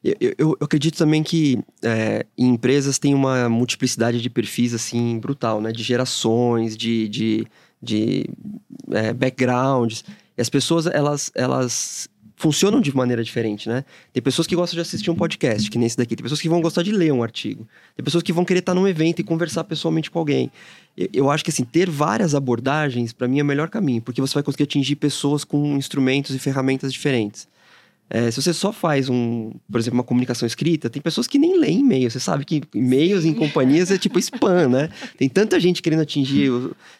Eu, 0.01 0.15
eu, 0.21 0.33
eu 0.37 0.57
acredito 0.61 0.97
também 0.97 1.21
que 1.21 1.59
é, 1.83 2.25
em 2.37 2.47
empresas 2.47 2.97
tem 2.97 3.13
uma 3.13 3.49
multiplicidade 3.49 4.21
de 4.21 4.29
perfis 4.29 4.73
assim 4.73 5.19
brutal, 5.19 5.59
né? 5.59 5.73
De 5.73 5.83
gerações, 5.83 6.77
de, 6.77 7.09
de, 7.09 7.47
de 7.81 8.25
é, 8.91 9.11
backgrounds. 9.11 10.05
E 10.38 10.41
as 10.41 10.50
pessoas, 10.50 10.85
elas, 10.88 11.31
elas 11.35 12.09
funcionam 12.41 12.81
de 12.81 12.95
maneira 12.95 13.23
diferente, 13.23 13.69
né? 13.69 13.85
Tem 14.11 14.21
pessoas 14.21 14.47
que 14.47 14.55
gostam 14.55 14.75
de 14.75 14.81
assistir 14.81 15.11
um 15.11 15.15
podcast, 15.15 15.69
que 15.69 15.77
nem 15.77 15.85
esse 15.85 15.95
daqui. 15.95 16.15
Tem 16.15 16.23
pessoas 16.23 16.41
que 16.41 16.50
vão 16.50 16.59
gostar 16.59 16.81
de 16.81 16.91
ler 16.91 17.13
um 17.13 17.21
artigo. 17.21 17.67
Tem 17.95 18.03
pessoas 18.03 18.23
que 18.23 18.33
vão 18.33 18.43
querer 18.43 18.59
estar 18.59 18.73
num 18.73 18.88
evento 18.88 19.19
e 19.19 19.23
conversar 19.23 19.63
pessoalmente 19.63 20.09
com 20.09 20.17
alguém. 20.17 20.51
Eu, 20.97 21.09
eu 21.13 21.29
acho 21.29 21.43
que, 21.43 21.51
assim, 21.51 21.63
ter 21.63 21.89
várias 21.89 22.33
abordagens, 22.33 23.13
para 23.13 23.27
mim, 23.27 23.39
é 23.39 23.43
o 23.43 23.45
melhor 23.45 23.69
caminho. 23.69 24.01
Porque 24.01 24.19
você 24.19 24.33
vai 24.33 24.43
conseguir 24.43 24.63
atingir 24.63 24.96
pessoas 24.96 25.44
com 25.44 25.77
instrumentos 25.77 26.35
e 26.35 26.39
ferramentas 26.39 26.91
diferentes. 26.91 27.48
É, 28.13 28.29
se 28.29 28.41
você 28.41 28.53
só 28.53 28.74
faz 28.74 29.07
um, 29.07 29.53
por 29.71 29.79
exemplo, 29.79 29.97
uma 29.97 30.03
comunicação 30.03 30.45
escrita, 30.45 30.89
tem 30.89 31.01
pessoas 31.01 31.27
que 31.27 31.39
nem 31.39 31.57
leem 31.57 31.79
e-mail. 31.79 32.11
Você 32.11 32.19
sabe 32.19 32.43
que 32.43 32.61
e-mails 32.75 33.24
em 33.24 33.33
companhias 33.33 33.89
é 33.89 33.97
tipo 33.97 34.19
spam, 34.19 34.67
né? 34.67 34.89
Tem 35.17 35.29
tanta 35.29 35.57
gente 35.61 35.81
querendo 35.81 36.01
atingir. 36.01 36.51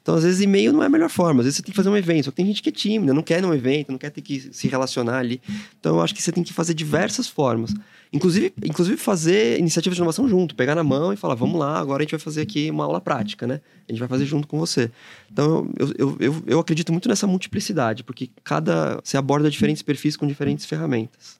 Então, 0.02 0.15
às 0.15 0.24
vezes, 0.24 0.39
e-mail 0.39 0.71
não 0.71 0.82
é 0.82 0.86
a 0.86 0.89
melhor 0.89 1.10
forma. 1.10 1.41
Às 1.41 1.47
vezes 1.47 1.58
você 1.58 1.63
tem 1.63 1.71
que 1.71 1.76
fazer 1.76 1.89
um 1.89 1.97
evento. 1.97 2.26
Só 2.26 2.32
que 2.32 2.38
tem 2.38 2.45
gente 2.45 2.63
que 2.63 2.69
é 2.69 2.71
tímida, 2.71 3.13
não 3.13 3.21
quer 3.21 3.39
ir 3.39 3.41
num 3.41 3.54
evento, 3.54 3.91
não 3.91 4.00
quer 4.00 4.10
ter 4.10 4.21
que 4.21 4.39
se 4.54 4.69
relacionar 4.69 5.17
ali. 5.17 5.41
Então, 5.78 5.97
eu 5.97 6.02
acho 6.02 6.15
que 6.15 6.21
você 6.21 6.32
tem 6.32 6.45
que 6.45 6.54
fazer 6.54 6.74
diversas 6.74 7.28
formas. 7.28 7.74
Inclusive, 8.13 8.54
inclusive 8.65 8.97
fazer 8.97 9.58
iniciativas 9.58 9.95
de 9.95 10.02
inovação 10.02 10.28
junto, 10.28 10.54
pegar 10.54 10.76
na 10.76 10.84
mão 10.84 11.13
e 11.13 11.15
falar, 11.15 11.34
vamos 11.34 11.58
lá, 11.58 11.80
agora 11.80 12.02
a 12.02 12.04
gente 12.04 12.12
vai 12.12 12.19
fazer 12.19 12.41
aqui 12.41 12.69
uma 12.69 12.84
aula 12.84 13.00
prática, 13.00 13.47
né? 13.47 13.62
A 13.88 13.91
gente 13.91 14.00
vai 14.00 14.10
fazer 14.10 14.26
junto 14.26 14.50
com 14.50 14.60
você. 14.60 14.91
Então, 15.32 15.69
eu, 15.80 15.93
eu, 15.97 16.17
eu, 16.19 16.43
eu 16.45 16.60
acredito 16.60 16.91
muito 16.91 17.08
nessa 17.08 17.26
multiplicidade, 17.26 18.04
porque 18.04 18.30
cada. 18.43 19.00
Você 19.02 19.15
aborda 19.15 19.50
diferentes 19.50 19.82
perfis 19.82 20.17
com 20.17 20.28
diferentes 20.28 20.65
ferramentas. 20.65 21.39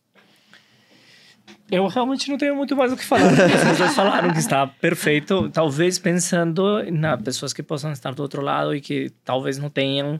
Eu 1.70 1.88
realmente 1.88 2.30
não 2.30 2.38
tenho 2.38 2.56
muito 2.56 2.76
mais 2.76 2.94
o 2.94 2.98
que 2.98 3.04
falar. 3.04 3.32
Vocês 3.76 3.94
falaram 3.94 4.32
que 4.32 4.40
está 4.40 4.66
perfeito. 4.66 5.50
Talvez 5.50 6.00
pensando 6.00 6.84
nas 6.90 7.22
pessoas 7.22 7.52
que 7.52 7.62
possam 7.62 7.92
estar 7.92 8.14
do 8.14 8.22
outro 8.22 8.42
lado 8.42 8.74
e 8.74 8.80
que 8.80 9.12
talvez 9.26 9.58
não 9.58 9.70
tenham, 9.70 10.20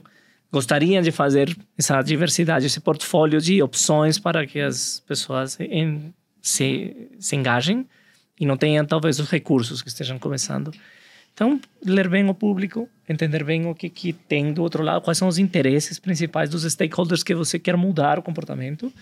gostariam 0.50 1.02
de 1.02 1.10
fazer 1.10 1.56
essa 1.78 2.02
diversidade, 2.02 2.66
esse 2.66 2.80
portfólio 2.80 3.40
de 3.40 3.62
opções 3.62 4.18
para 4.18 4.46
que 4.46 4.60
as 4.60 5.02
pessoas 5.06 5.58
em, 5.60 6.12
se, 6.42 7.08
se 7.18 7.36
engajem 7.36 7.86
e 8.38 8.44
não 8.44 8.56
tenham 8.56 8.84
talvez 8.84 9.20
os 9.20 9.30
recursos 9.30 9.80
que 9.80 9.88
estejam 9.88 10.18
começando. 10.18 10.72
Então, 11.32 11.60
ler 11.84 12.08
bem 12.08 12.28
o 12.28 12.34
público, 12.34 12.88
entender 13.08 13.42
bem 13.44 13.66
o 13.66 13.74
que, 13.74 13.88
que 13.88 14.12
tem 14.12 14.52
do 14.52 14.62
outro 14.62 14.82
lado, 14.82 15.00
quais 15.00 15.16
são 15.16 15.28
os 15.28 15.38
interesses 15.38 15.98
principais 15.98 16.50
dos 16.50 16.64
stakeholders 16.64 17.22
que 17.22 17.34
você 17.34 17.58
quer 17.58 17.76
mudar 17.76 18.18
o 18.18 18.22
comportamento 18.22 18.92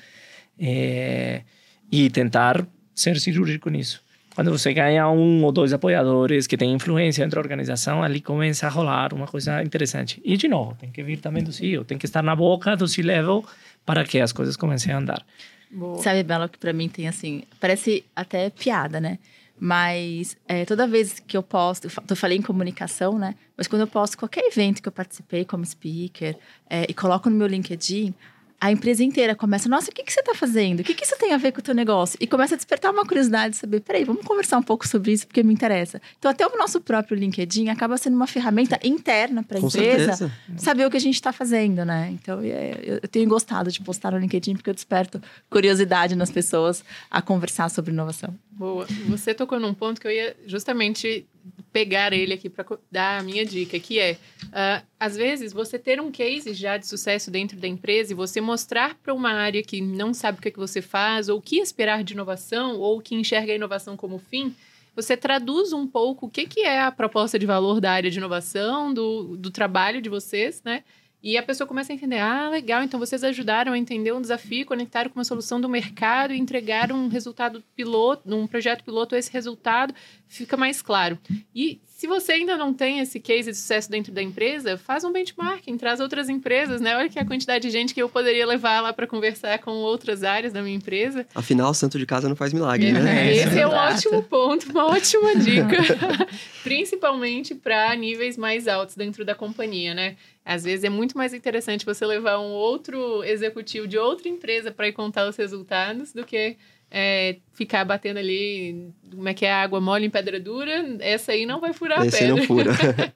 é, 0.58 1.42
e 1.90 2.08
tentar 2.10 2.64
ser 2.94 3.18
cirúrgico 3.18 3.68
nisso. 3.68 4.02
Quando 4.34 4.50
você 4.50 4.72
ganha 4.72 5.08
um 5.08 5.42
ou 5.42 5.50
dois 5.50 5.72
apoiadores 5.72 6.46
que 6.46 6.56
têm 6.56 6.72
influência 6.72 7.24
entre 7.24 7.38
a 7.38 7.42
organização, 7.42 8.02
ali 8.02 8.20
começa 8.20 8.66
a 8.66 8.70
rolar 8.70 9.12
uma 9.12 9.26
coisa 9.26 9.60
interessante. 9.62 10.22
E, 10.24 10.36
de 10.36 10.46
novo, 10.46 10.76
tem 10.76 10.90
que 10.90 11.02
vir 11.02 11.18
também 11.18 11.42
do 11.42 11.52
CEO, 11.52 11.84
tem 11.84 11.98
que 11.98 12.06
estar 12.06 12.22
na 12.22 12.36
boca 12.36 12.76
do 12.76 12.86
C-level 12.86 13.44
para 13.84 14.04
que 14.04 14.20
as 14.20 14.32
coisas 14.32 14.56
comecem 14.56 14.92
a 14.94 14.98
andar. 14.98 15.26
Boa. 15.70 16.02
Sabe, 16.02 16.22
Bela, 16.22 16.48
que 16.48 16.58
para 16.58 16.72
mim 16.72 16.88
tem 16.88 17.06
assim, 17.06 17.44
parece 17.60 18.04
até 18.14 18.50
piada, 18.50 19.00
né? 19.00 19.18
Mas 19.58 20.36
é, 20.48 20.64
toda 20.64 20.86
vez 20.86 21.20
que 21.20 21.36
eu 21.36 21.42
posto, 21.42 21.88
eu 22.08 22.16
falei 22.16 22.38
em 22.38 22.42
comunicação, 22.42 23.18
né? 23.18 23.34
Mas 23.56 23.68
quando 23.68 23.82
eu 23.82 23.86
posto 23.86 24.16
qualquer 24.16 24.46
evento 24.46 24.80
que 24.80 24.88
eu 24.88 24.92
participei 24.92 25.44
como 25.44 25.64
speaker 25.64 26.34
é, 26.68 26.86
e 26.88 26.94
coloco 26.94 27.28
no 27.28 27.36
meu 27.36 27.46
LinkedIn, 27.46 28.14
a 28.60 28.70
empresa 28.70 29.02
inteira 29.02 29.34
começa, 29.34 29.68
nossa, 29.68 29.90
o 29.90 29.94
que, 29.94 30.02
que 30.02 30.12
você 30.12 30.20
está 30.20 30.34
fazendo? 30.34 30.80
O 30.80 30.84
que, 30.84 30.92
que 30.92 31.04
isso 31.04 31.16
tem 31.18 31.32
a 31.32 31.38
ver 31.38 31.50
com 31.50 31.60
o 31.60 31.62
teu 31.62 31.74
negócio? 31.74 32.18
E 32.20 32.26
começa 32.26 32.54
a 32.54 32.56
despertar 32.56 32.92
uma 32.92 33.06
curiosidade 33.06 33.54
de 33.54 33.56
saber, 33.56 33.80
peraí, 33.80 34.04
vamos 34.04 34.22
conversar 34.22 34.58
um 34.58 34.62
pouco 34.62 34.86
sobre 34.86 35.12
isso, 35.12 35.26
porque 35.26 35.42
me 35.42 35.54
interessa. 35.54 36.00
Então, 36.18 36.30
até 36.30 36.46
o 36.46 36.58
nosso 36.58 36.78
próprio 36.78 37.16
LinkedIn 37.16 37.68
acaba 37.70 37.96
sendo 37.96 38.16
uma 38.16 38.26
ferramenta 38.26 38.78
interna 38.84 39.42
para 39.42 39.56
a 39.56 39.60
empresa 39.60 40.12
certeza. 40.12 40.32
saber 40.58 40.84
o 40.84 40.90
que 40.90 40.98
a 40.98 41.00
gente 41.00 41.14
está 41.14 41.32
fazendo, 41.32 41.86
né? 41.86 42.10
Então, 42.12 42.40
é, 42.42 43.00
eu 43.02 43.08
tenho 43.08 43.26
gostado 43.26 43.72
de 43.72 43.80
postar 43.80 44.12
no 44.12 44.18
LinkedIn, 44.18 44.54
porque 44.56 44.68
eu 44.68 44.74
desperto 44.74 45.22
curiosidade 45.48 46.14
nas 46.14 46.30
pessoas 46.30 46.84
a 47.10 47.22
conversar 47.22 47.70
sobre 47.70 47.92
inovação. 47.92 48.34
Boa. 48.50 48.86
Você 49.08 49.32
tocou 49.32 49.58
num 49.58 49.72
ponto 49.72 49.98
que 49.98 50.06
eu 50.06 50.10
ia 50.10 50.36
justamente 50.46 51.26
pegar 51.72 52.12
ele 52.12 52.32
aqui 52.32 52.48
para 52.48 52.66
dar 52.90 53.20
a 53.20 53.22
minha 53.22 53.44
dica, 53.44 53.78
que 53.78 53.98
é, 53.98 54.12
uh, 54.44 54.86
às 54.98 55.16
vezes, 55.16 55.52
você 55.52 55.78
ter 55.78 56.00
um 56.00 56.10
case 56.10 56.52
já 56.52 56.76
de 56.76 56.86
sucesso 56.86 57.30
dentro 57.30 57.58
da 57.58 57.68
empresa 57.68 58.12
e 58.12 58.16
você 58.16 58.40
mostrar 58.40 58.96
para 58.96 59.14
uma 59.14 59.32
área 59.32 59.62
que 59.62 59.80
não 59.80 60.12
sabe 60.12 60.38
o 60.38 60.42
que, 60.42 60.48
é 60.48 60.50
que 60.50 60.58
você 60.58 60.82
faz, 60.82 61.28
ou 61.28 61.38
o 61.38 61.42
que 61.42 61.58
esperar 61.58 62.02
de 62.02 62.12
inovação, 62.12 62.78
ou 62.78 63.00
que 63.00 63.14
enxerga 63.14 63.52
a 63.52 63.56
inovação 63.56 63.96
como 63.96 64.18
fim, 64.18 64.54
você 64.94 65.16
traduz 65.16 65.72
um 65.72 65.86
pouco 65.86 66.26
o 66.26 66.30
que, 66.30 66.46
que 66.46 66.60
é 66.60 66.82
a 66.82 66.90
proposta 66.90 67.38
de 67.38 67.46
valor 67.46 67.80
da 67.80 67.92
área 67.92 68.10
de 68.10 68.18
inovação, 68.18 68.92
do, 68.92 69.36
do 69.36 69.50
trabalho 69.50 70.02
de 70.02 70.08
vocês, 70.08 70.62
né? 70.64 70.82
E 71.22 71.36
a 71.36 71.42
pessoa 71.42 71.66
começa 71.66 71.92
a 71.92 71.94
entender: 71.94 72.18
ah, 72.18 72.48
legal, 72.48 72.82
então 72.82 72.98
vocês 72.98 73.22
ajudaram 73.22 73.72
a 73.72 73.78
entender 73.78 74.12
um 74.12 74.20
desafio, 74.20 74.66
conectaram 74.66 75.10
com 75.10 75.18
uma 75.18 75.24
solução 75.24 75.60
do 75.60 75.68
mercado 75.68 76.32
e 76.32 76.38
entregaram 76.38 76.96
um 76.96 77.08
resultado 77.08 77.62
piloto, 77.76 78.28
num 78.28 78.46
projeto 78.46 78.84
piloto, 78.84 79.14
esse 79.14 79.30
resultado 79.32 79.94
fica 80.26 80.56
mais 80.56 80.80
claro. 80.80 81.18
E 81.54 81.80
se 82.00 82.06
você 82.06 82.32
ainda 82.32 82.56
não 82.56 82.72
tem 82.72 83.00
esse 83.00 83.20
case 83.20 83.50
de 83.50 83.56
sucesso 83.58 83.90
dentro 83.90 84.10
da 84.10 84.22
empresa, 84.22 84.78
faz 84.78 85.04
um 85.04 85.12
benchmarking, 85.12 85.76
traz 85.76 86.00
outras 86.00 86.30
empresas, 86.30 86.80
né? 86.80 86.96
Olha 86.96 87.10
que 87.10 87.18
a 87.18 87.26
quantidade 87.26 87.68
de 87.68 87.70
gente 87.70 87.92
que 87.92 88.00
eu 88.00 88.08
poderia 88.08 88.46
levar 88.46 88.80
lá 88.80 88.90
para 88.90 89.06
conversar 89.06 89.58
com 89.58 89.72
outras 89.72 90.24
áreas 90.24 90.50
da 90.50 90.62
minha 90.62 90.74
empresa. 90.74 91.26
Afinal, 91.34 91.74
santo 91.74 91.98
de 91.98 92.06
casa 92.06 92.26
não 92.26 92.34
faz 92.34 92.54
milagre, 92.54 92.90
né? 92.90 93.28
É, 93.28 93.36
esse 93.36 93.58
é 93.58 93.68
um 93.68 93.72
ótimo 93.72 94.22
ponto, 94.22 94.70
uma 94.70 94.86
ótima 94.86 95.36
dica. 95.36 95.76
Principalmente 96.64 97.54
para 97.54 97.94
níveis 97.96 98.38
mais 98.38 98.66
altos 98.66 98.96
dentro 98.96 99.22
da 99.22 99.34
companhia, 99.34 99.92
né? 99.92 100.16
Às 100.42 100.64
vezes 100.64 100.84
é 100.84 100.88
muito 100.88 101.18
mais 101.18 101.34
interessante 101.34 101.84
você 101.84 102.06
levar 102.06 102.38
um 102.38 102.50
outro 102.50 103.22
executivo 103.24 103.86
de 103.86 103.98
outra 103.98 104.26
empresa 104.26 104.70
para 104.70 104.88
ir 104.88 104.92
contar 104.92 105.28
os 105.28 105.36
resultados 105.36 106.14
do 106.14 106.24
que 106.24 106.56
é, 106.90 107.36
ficar 107.52 107.84
batendo 107.84 108.18
ali, 108.18 108.92
como 109.10 109.28
é 109.28 109.34
que 109.34 109.46
é 109.46 109.52
a 109.52 109.62
água 109.62 109.80
mole 109.80 110.06
em 110.06 110.10
pedra 110.10 110.40
dura, 110.40 110.96
essa 111.00 111.32
aí 111.32 111.46
não 111.46 111.60
vai 111.60 111.72
furar 111.72 112.04
Esse 112.04 112.16
a 112.16 112.20
pedra. 112.20 112.36
não 112.36 112.44
fura. 112.44 112.72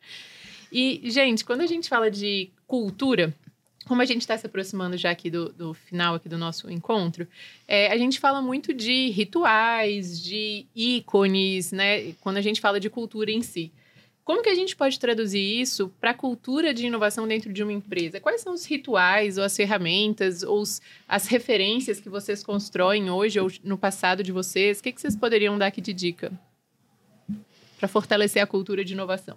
E, 0.76 1.08
gente, 1.08 1.44
quando 1.44 1.60
a 1.60 1.66
gente 1.66 1.88
fala 1.88 2.10
de 2.10 2.50
cultura, 2.66 3.32
como 3.86 4.02
a 4.02 4.04
gente 4.04 4.22
está 4.22 4.36
se 4.36 4.44
aproximando 4.44 4.96
já 4.96 5.10
aqui 5.10 5.30
do, 5.30 5.52
do, 5.52 5.72
final 5.72 6.16
aqui 6.16 6.28
do 6.28 6.36
nosso 6.36 6.68
encontro, 6.68 7.28
é, 7.68 7.92
a 7.92 7.96
gente 7.96 8.18
fala 8.18 8.42
muito 8.42 8.74
de 8.74 9.10
rituais, 9.10 10.20
de 10.20 10.66
ícones, 10.74 11.70
né? 11.70 12.12
Quando 12.20 12.38
a 12.38 12.40
gente 12.40 12.60
fala 12.60 12.80
de 12.80 12.90
cultura 12.90 13.30
em 13.30 13.40
si. 13.40 13.70
Como 14.24 14.42
que 14.42 14.48
a 14.48 14.54
gente 14.54 14.74
pode 14.74 14.98
traduzir 14.98 15.38
isso 15.38 15.92
para 16.00 16.12
a 16.12 16.14
cultura 16.14 16.72
de 16.72 16.86
inovação 16.86 17.28
dentro 17.28 17.52
de 17.52 17.62
uma 17.62 17.72
empresa? 17.72 18.18
Quais 18.18 18.40
são 18.40 18.54
os 18.54 18.64
rituais, 18.64 19.36
ou 19.36 19.44
as 19.44 19.54
ferramentas, 19.54 20.42
ou 20.42 20.62
os, 20.62 20.80
as 21.06 21.26
referências 21.26 22.00
que 22.00 22.08
vocês 22.08 22.42
constroem 22.42 23.10
hoje 23.10 23.38
ou 23.38 23.50
no 23.62 23.76
passado 23.76 24.22
de 24.22 24.32
vocês? 24.32 24.80
O 24.80 24.82
que, 24.82 24.92
que 24.92 25.00
vocês 25.00 25.14
poderiam 25.14 25.58
dar 25.58 25.66
aqui 25.66 25.82
de 25.82 25.92
dica 25.92 26.32
para 27.78 27.86
fortalecer 27.86 28.42
a 28.42 28.46
cultura 28.46 28.82
de 28.82 28.94
inovação? 28.94 29.36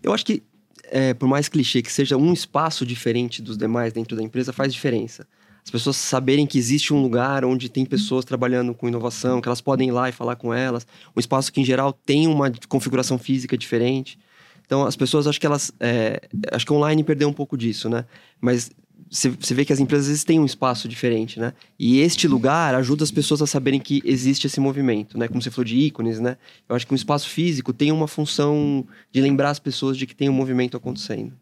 Eu 0.00 0.12
acho 0.12 0.24
que, 0.24 0.44
é, 0.84 1.12
por 1.12 1.28
mais 1.28 1.48
clichê 1.48 1.82
que 1.82 1.90
seja, 1.90 2.16
um 2.16 2.32
espaço 2.32 2.86
diferente 2.86 3.42
dos 3.42 3.58
demais 3.58 3.92
dentro 3.92 4.16
da 4.16 4.22
empresa 4.22 4.52
faz 4.52 4.72
diferença. 4.72 5.26
As 5.70 5.72
pessoas 5.72 5.98
saberem 5.98 6.48
que 6.48 6.58
existe 6.58 6.92
um 6.92 7.00
lugar 7.00 7.44
onde 7.44 7.68
tem 7.68 7.84
pessoas 7.84 8.24
trabalhando 8.24 8.74
com 8.74 8.88
inovação, 8.88 9.40
que 9.40 9.46
elas 9.46 9.60
podem 9.60 9.86
ir 9.86 9.92
lá 9.92 10.08
e 10.08 10.12
falar 10.12 10.34
com 10.34 10.52
elas. 10.52 10.84
Um 11.16 11.20
espaço 11.20 11.52
que, 11.52 11.60
em 11.60 11.64
geral, 11.64 11.92
tem 11.92 12.26
uma 12.26 12.50
configuração 12.68 13.16
física 13.16 13.56
diferente. 13.56 14.18
Então, 14.66 14.84
as 14.84 14.96
pessoas, 14.96 15.28
acho 15.28 15.38
que 15.38 15.46
elas... 15.46 15.70
É, 15.78 16.22
acho 16.50 16.66
que 16.66 16.72
online 16.72 17.04
perdeu 17.04 17.28
um 17.28 17.32
pouco 17.32 17.56
disso, 17.56 17.88
né? 17.88 18.04
Mas 18.40 18.72
você 19.08 19.54
vê 19.54 19.64
que 19.64 19.72
as 19.72 19.78
empresas 19.78 20.06
às 20.06 20.10
vezes 20.10 20.24
têm 20.24 20.40
um 20.40 20.44
espaço 20.44 20.88
diferente, 20.88 21.38
né? 21.38 21.52
E 21.78 22.00
este 22.00 22.26
lugar 22.26 22.74
ajuda 22.74 23.04
as 23.04 23.12
pessoas 23.12 23.40
a 23.40 23.46
saberem 23.46 23.78
que 23.78 24.02
existe 24.04 24.48
esse 24.48 24.58
movimento, 24.58 25.16
né? 25.16 25.28
Como 25.28 25.40
você 25.40 25.52
falou 25.52 25.66
de 25.66 25.76
ícones, 25.76 26.18
né? 26.18 26.36
Eu 26.68 26.74
acho 26.74 26.84
que 26.84 26.92
um 26.92 26.96
espaço 26.96 27.28
físico 27.28 27.72
tem 27.72 27.92
uma 27.92 28.08
função 28.08 28.84
de 29.12 29.20
lembrar 29.20 29.50
as 29.50 29.60
pessoas 29.60 29.96
de 29.96 30.04
que 30.04 30.16
tem 30.16 30.28
um 30.28 30.32
movimento 30.32 30.76
acontecendo. 30.76 31.32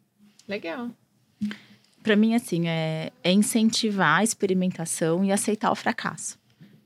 Legal 0.46 0.90
para 2.09 2.16
mim, 2.16 2.35
assim, 2.35 2.66
é, 2.66 3.12
é, 3.23 3.31
incentivar 3.31 4.21
a 4.21 4.25
experimentação 4.25 5.23
e 5.23 5.31
aceitar 5.31 5.71
o 5.71 5.75
fracasso. 5.75 6.38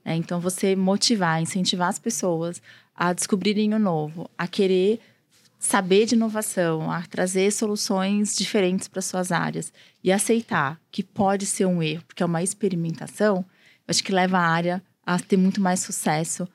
Né? 0.05 0.17
Então, 0.17 0.41
você 0.41 0.75
motivar, 0.75 1.41
incentivar 1.41 1.89
as 1.89 2.01
pessoas 2.01 2.61
a 2.93 3.13
descobrirem 3.13 3.73
o 3.73 3.79
novo, 3.79 4.29
a 4.37 4.49
querer 4.49 4.99
saber 5.61 6.07
de 6.07 6.17
inovação, 6.17 6.91
a 6.91 7.03
trazer 7.03 7.53
soluções 7.53 8.35
diferentes 8.35 8.89
para 8.89 9.01
suas 9.01 9.31
áreas 9.31 9.73
e 10.03 10.11
aceitar 10.11 10.81
que 10.91 11.05
pode 11.05 11.47
ser 11.47 11.67
um 11.67 11.81
erro, 11.81 12.03
porque 12.09 12.25
é 12.25 12.27
uma 12.27 12.43
experimentação, 12.43 13.45
acho 13.87 14.03
que 14.03 14.11
leva 14.11 14.39
a 14.39 14.49
área 14.49 14.83
a 15.07 15.21
ter 15.21 15.37
muito 15.37 15.61
mais 15.61 15.79
sucesso 15.79 16.49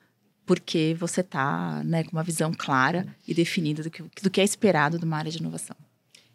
porque 0.44 0.94
você 1.00 1.22
está 1.22 1.82
né, 1.84 2.04
com 2.04 2.12
uma 2.12 2.22
visão 2.22 2.52
clara 2.52 3.06
e 3.26 3.32
definida 3.32 3.82
do 3.82 3.90
que, 3.90 4.02
do 4.22 4.28
que 4.28 4.42
é 4.42 4.44
esperado 4.44 4.98
de 4.98 5.06
uma 5.06 5.16
área 5.16 5.32
de 5.32 5.38
inovação. 5.38 5.87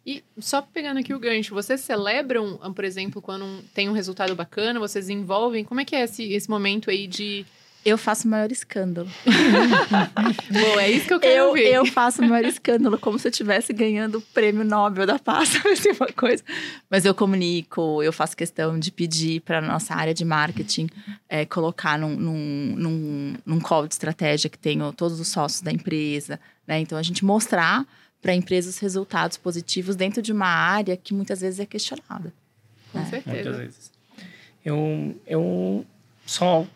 E 0.06 0.22
só 0.38 0.60
pegando 0.60 1.00
aqui 1.00 1.14
o 1.14 1.18
gancho, 1.18 1.54
vocês 1.54 1.80
celebram, 1.80 2.58
por 2.74 2.84
exemplo, 2.84 3.22
quando 3.22 3.62
tem 3.72 3.88
um 3.88 3.92
resultado 3.92 4.34
bacana, 4.34 4.78
vocês 4.78 5.08
envolvem? 5.08 5.64
Como 5.64 5.80
é 5.80 5.84
que 5.84 5.96
é 5.96 6.02
esse, 6.02 6.22
esse 6.32 6.48
momento 6.48 6.90
aí 6.90 7.06
de. 7.06 7.46
Eu 7.82 7.98
faço 7.98 8.26
o 8.26 8.30
maior 8.30 8.50
escândalo. 8.50 9.10
Bom, 10.50 10.80
é 10.80 10.90
isso 10.90 11.06
que 11.06 11.14
eu 11.14 11.20
quero 11.20 11.36
eu, 11.36 11.52
ver. 11.52 11.72
Eu 11.74 11.86
faço 11.86 12.22
o 12.22 12.28
maior 12.28 12.46
escândalo, 12.46 12.98
como 12.98 13.18
se 13.18 13.28
eu 13.28 13.30
estivesse 13.30 13.74
ganhando 13.74 14.18
o 14.18 14.20
prêmio 14.22 14.64
Nobel 14.64 15.06
da 15.06 15.18
Paz, 15.18 15.54
assim, 15.66 15.90
uma 15.92 16.08
coisa. 16.08 16.42
Mas 16.90 17.04
eu 17.04 17.14
comunico, 17.14 18.02
eu 18.02 18.12
faço 18.12 18.34
questão 18.36 18.78
de 18.78 18.90
pedir 18.90 19.40
para 19.40 19.58
a 19.58 19.62
nossa 19.62 19.94
área 19.94 20.14
de 20.14 20.24
marketing 20.24 20.88
é, 21.28 21.44
colocar 21.44 21.98
num, 21.98 22.16
num, 22.16 22.74
num, 22.76 23.34
num 23.44 23.60
call 23.60 23.86
de 23.86 23.94
estratégia 23.94 24.48
que 24.48 24.58
tenho 24.58 24.90
todos 24.92 25.20
os 25.20 25.28
sócios 25.28 25.60
da 25.60 25.70
empresa. 25.70 26.40
Né? 26.66 26.80
Então, 26.80 26.96
a 26.96 27.02
gente 27.02 27.22
mostrar 27.22 27.86
para 28.24 28.32
a 28.32 28.34
empresa 28.34 28.70
os 28.70 28.78
resultados 28.78 29.36
positivos 29.36 29.96
dentro 29.96 30.22
de 30.22 30.32
uma 30.32 30.46
área 30.46 30.96
que 30.96 31.12
muitas 31.12 31.42
vezes 31.42 31.60
é 31.60 31.66
questionada. 31.66 32.32
Com 32.90 32.98
né? 32.98 33.04
certeza. 33.04 33.34
Muitas 33.34 33.56
vezes. 33.58 33.92
Eu, 34.64 35.14
eu 35.26 35.84
só 36.24 36.66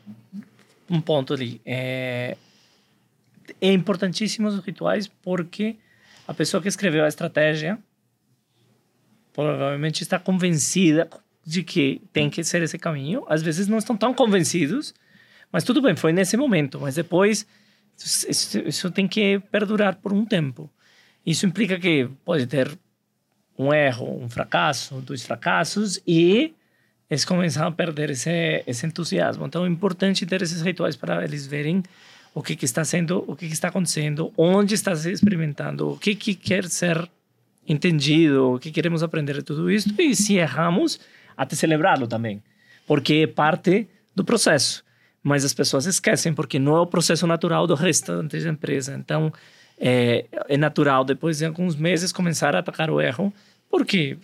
um 0.91 1.01
ponto 1.01 1.33
ali. 1.33 1.59
É, 1.65 2.37
é 3.63 3.73
importantíssimo 3.73 4.47
os 4.47 4.59
rituais 4.59 5.09
porque 5.23 5.77
a 6.27 6.35
pessoa 6.35 6.63
que 6.63 6.69
escreveu 6.69 7.03
a 7.03 7.09
estratégia 7.09 7.79
provavelmente 9.33 10.03
está 10.03 10.19
convencida 10.19 11.09
de 11.47 11.63
que 11.63 12.03
tem 12.13 12.29
que 12.29 12.45
ser 12.45 12.61
esse 12.61 12.79
caminho. 12.79 13.25
Às 13.27 13.41
vezes 13.41 13.67
não 13.67 13.79
estão 13.79 13.97
tão 13.97 14.13
convencidos, 14.13 14.93
mas 15.51 15.65
tudo 15.65 15.81
bem, 15.81 15.97
foi 15.97 16.13
nesse 16.13 16.37
momento. 16.37 16.79
Mas 16.79 16.97
depois 16.97 17.47
isso, 17.97 18.59
isso 18.59 18.91
tem 18.91 19.09
que 19.09 19.39
perdurar 19.51 19.97
por 19.97 20.13
um 20.13 20.27
tempo. 20.27 20.71
Isso 21.29 21.45
implica 21.45 21.79
que 21.79 22.09
pode 22.25 22.47
ter 22.47 22.71
um 23.59 23.71
erro, 23.71 24.19
um 24.19 24.31
fracasso, 24.31 24.99
dois 25.03 25.23
fracassos 25.23 26.01
e 26.07 26.55
eles 27.11 27.23
começam 27.23 27.67
a 27.67 27.71
perder 27.71 28.09
esse, 28.09 28.65
esse 28.67 28.87
entusiasmo. 28.87 29.45
Então 29.45 29.67
é 29.67 29.69
importante 29.69 30.25
ter 30.25 30.41
esses 30.41 30.63
rituais 30.63 30.97
para 30.97 31.23
eles 31.23 31.47
verem 31.47 31.83
o 32.35 32.43
que, 32.43 32.57
que 32.57 32.65
está 32.65 32.83
sendo, 32.83 33.23
o 33.27 33.37
que, 33.37 33.47
que 33.47 33.53
está 33.53 33.69
acontecendo, 33.69 34.33
onde 34.39 34.75
está 34.75 34.97
se 34.97 35.13
experimentando, 35.13 35.91
o 35.91 35.99
que, 35.99 36.15
que 36.15 36.35
quer 36.35 36.65
ser 36.65 37.07
entendido, 37.69 38.55
o 38.55 38.59
que 38.59 38.71
queremos 38.71 39.03
aprender 39.03 39.35
de 39.35 39.43
tudo 39.43 39.71
isso 39.71 39.95
e 39.99 40.17
se 40.17 40.37
erramos, 40.37 40.99
até 41.37 41.55
celebrá-lo 41.55 42.07
também, 42.07 42.43
porque 42.87 43.15
é 43.15 43.27
parte 43.27 43.87
do 44.15 44.25
processo. 44.25 44.83
Mas 45.23 45.45
as 45.45 45.53
pessoas 45.53 45.85
esquecem 45.85 46.33
porque 46.33 46.59
não 46.59 46.75
é 46.75 46.81
o 46.81 46.87
processo 46.87 47.27
natural 47.27 47.67
do 47.67 47.75
restante 47.75 48.43
da 48.43 48.49
empresa. 48.49 48.95
Então, 48.95 49.31
é, 49.81 50.25
é 50.49 50.57
natural 50.57 51.05
depois 51.05 51.39
de 51.39 51.47
alguns 51.47 51.77
meses 51.77 52.13
começar 52.13 52.55
a 52.55 52.59
atacar 52.59 52.91
o 52.91 53.01
erro, 53.01 53.33
porque 53.71 54.17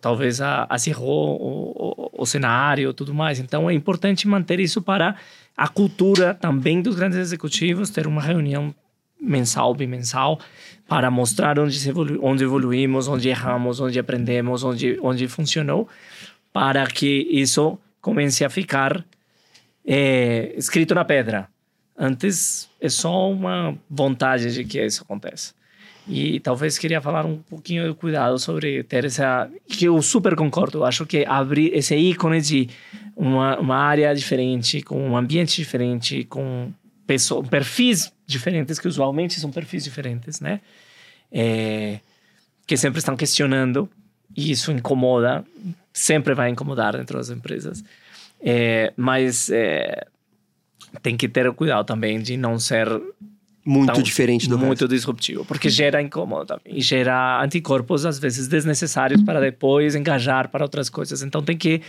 talvez 0.00 0.40
acirrou 0.40 1.40
o, 1.40 2.10
o, 2.16 2.22
o 2.22 2.26
cenário 2.26 2.92
tudo 2.94 3.14
mais. 3.14 3.38
Então 3.38 3.68
é 3.68 3.74
importante 3.74 4.26
manter 4.28 4.60
isso 4.60 4.80
para 4.80 5.16
a 5.56 5.68
cultura 5.68 6.34
também 6.34 6.82
dos 6.82 6.94
grandes 6.94 7.18
executivos, 7.18 7.90
ter 7.90 8.06
uma 8.06 8.20
reunião 8.20 8.74
mensal, 9.20 9.74
bimensal, 9.74 10.38
para 10.86 11.10
mostrar 11.10 11.58
onde, 11.58 11.88
evolu 11.88 12.18
onde 12.22 12.44
evoluímos, 12.44 13.08
onde 13.08 13.28
erramos, 13.28 13.80
onde 13.80 13.98
aprendemos, 13.98 14.62
onde, 14.62 14.98
onde 15.02 15.26
funcionou, 15.26 15.88
para 16.52 16.86
que 16.86 17.26
isso 17.30 17.78
comece 18.00 18.44
a 18.44 18.50
ficar 18.50 19.04
é, 19.84 20.52
escrito 20.56 20.94
na 20.94 21.04
pedra. 21.04 21.48
Antes 21.98 22.68
é 22.80 22.88
só 22.88 23.30
uma 23.30 23.76
vontade 23.88 24.52
de 24.52 24.64
que 24.64 24.84
isso 24.84 25.02
aconteça. 25.02 25.54
E 26.08 26.38
talvez 26.40 26.78
queria 26.78 27.00
falar 27.00 27.24
um 27.24 27.38
pouquinho 27.38 27.88
de 27.88 27.94
cuidado 27.94 28.38
sobre 28.38 28.84
ter 28.84 29.04
essa. 29.04 29.50
que 29.66 29.86
eu 29.86 30.00
super 30.00 30.36
concordo. 30.36 30.78
Eu 30.78 30.84
acho 30.84 31.04
que 31.04 31.24
abrir 31.26 31.74
esse 31.74 31.96
ícone 31.96 32.40
de 32.40 32.68
uma, 33.16 33.58
uma 33.58 33.76
área 33.76 34.14
diferente, 34.14 34.82
com 34.82 35.10
um 35.10 35.16
ambiente 35.16 35.56
diferente, 35.56 36.22
com 36.24 36.70
pessoas, 37.06 37.48
perfis 37.48 38.12
diferentes, 38.24 38.78
que 38.78 38.86
usualmente 38.86 39.40
são 39.40 39.50
perfis 39.50 39.82
diferentes, 39.82 40.40
né? 40.40 40.60
É, 41.32 41.98
que 42.66 42.76
sempre 42.76 42.98
estão 42.98 43.16
questionando, 43.16 43.88
e 44.36 44.52
isso 44.52 44.70
incomoda, 44.70 45.44
sempre 45.92 46.34
vai 46.34 46.50
incomodar 46.50 46.96
dentro 46.96 47.16
das 47.16 47.30
empresas. 47.30 47.82
É, 48.40 48.92
mas 48.96 49.50
é, 49.50 50.06
tem 51.02 51.16
que 51.16 51.28
ter 51.28 51.50
cuidado 51.52 51.86
também 51.86 52.20
de 52.20 52.36
não 52.36 52.58
ser 52.58 52.88
muito 53.66 53.94
tão, 53.94 54.02
diferente 54.02 54.48
do 54.48 54.56
muito 54.56 54.82
resto. 54.82 54.88
disruptivo, 54.88 55.44
porque 55.44 55.68
gera 55.68 56.00
incômodo 56.00 56.60
e 56.64 56.80
gera 56.80 57.42
anticorpos 57.42 58.06
às 58.06 58.16
vezes 58.16 58.46
desnecessários 58.46 59.20
para 59.22 59.40
depois 59.40 59.96
engajar 59.96 60.48
para 60.48 60.64
outras 60.64 60.88
coisas. 60.88 61.20
Então 61.20 61.42
tem 61.42 61.56
que 61.56 61.82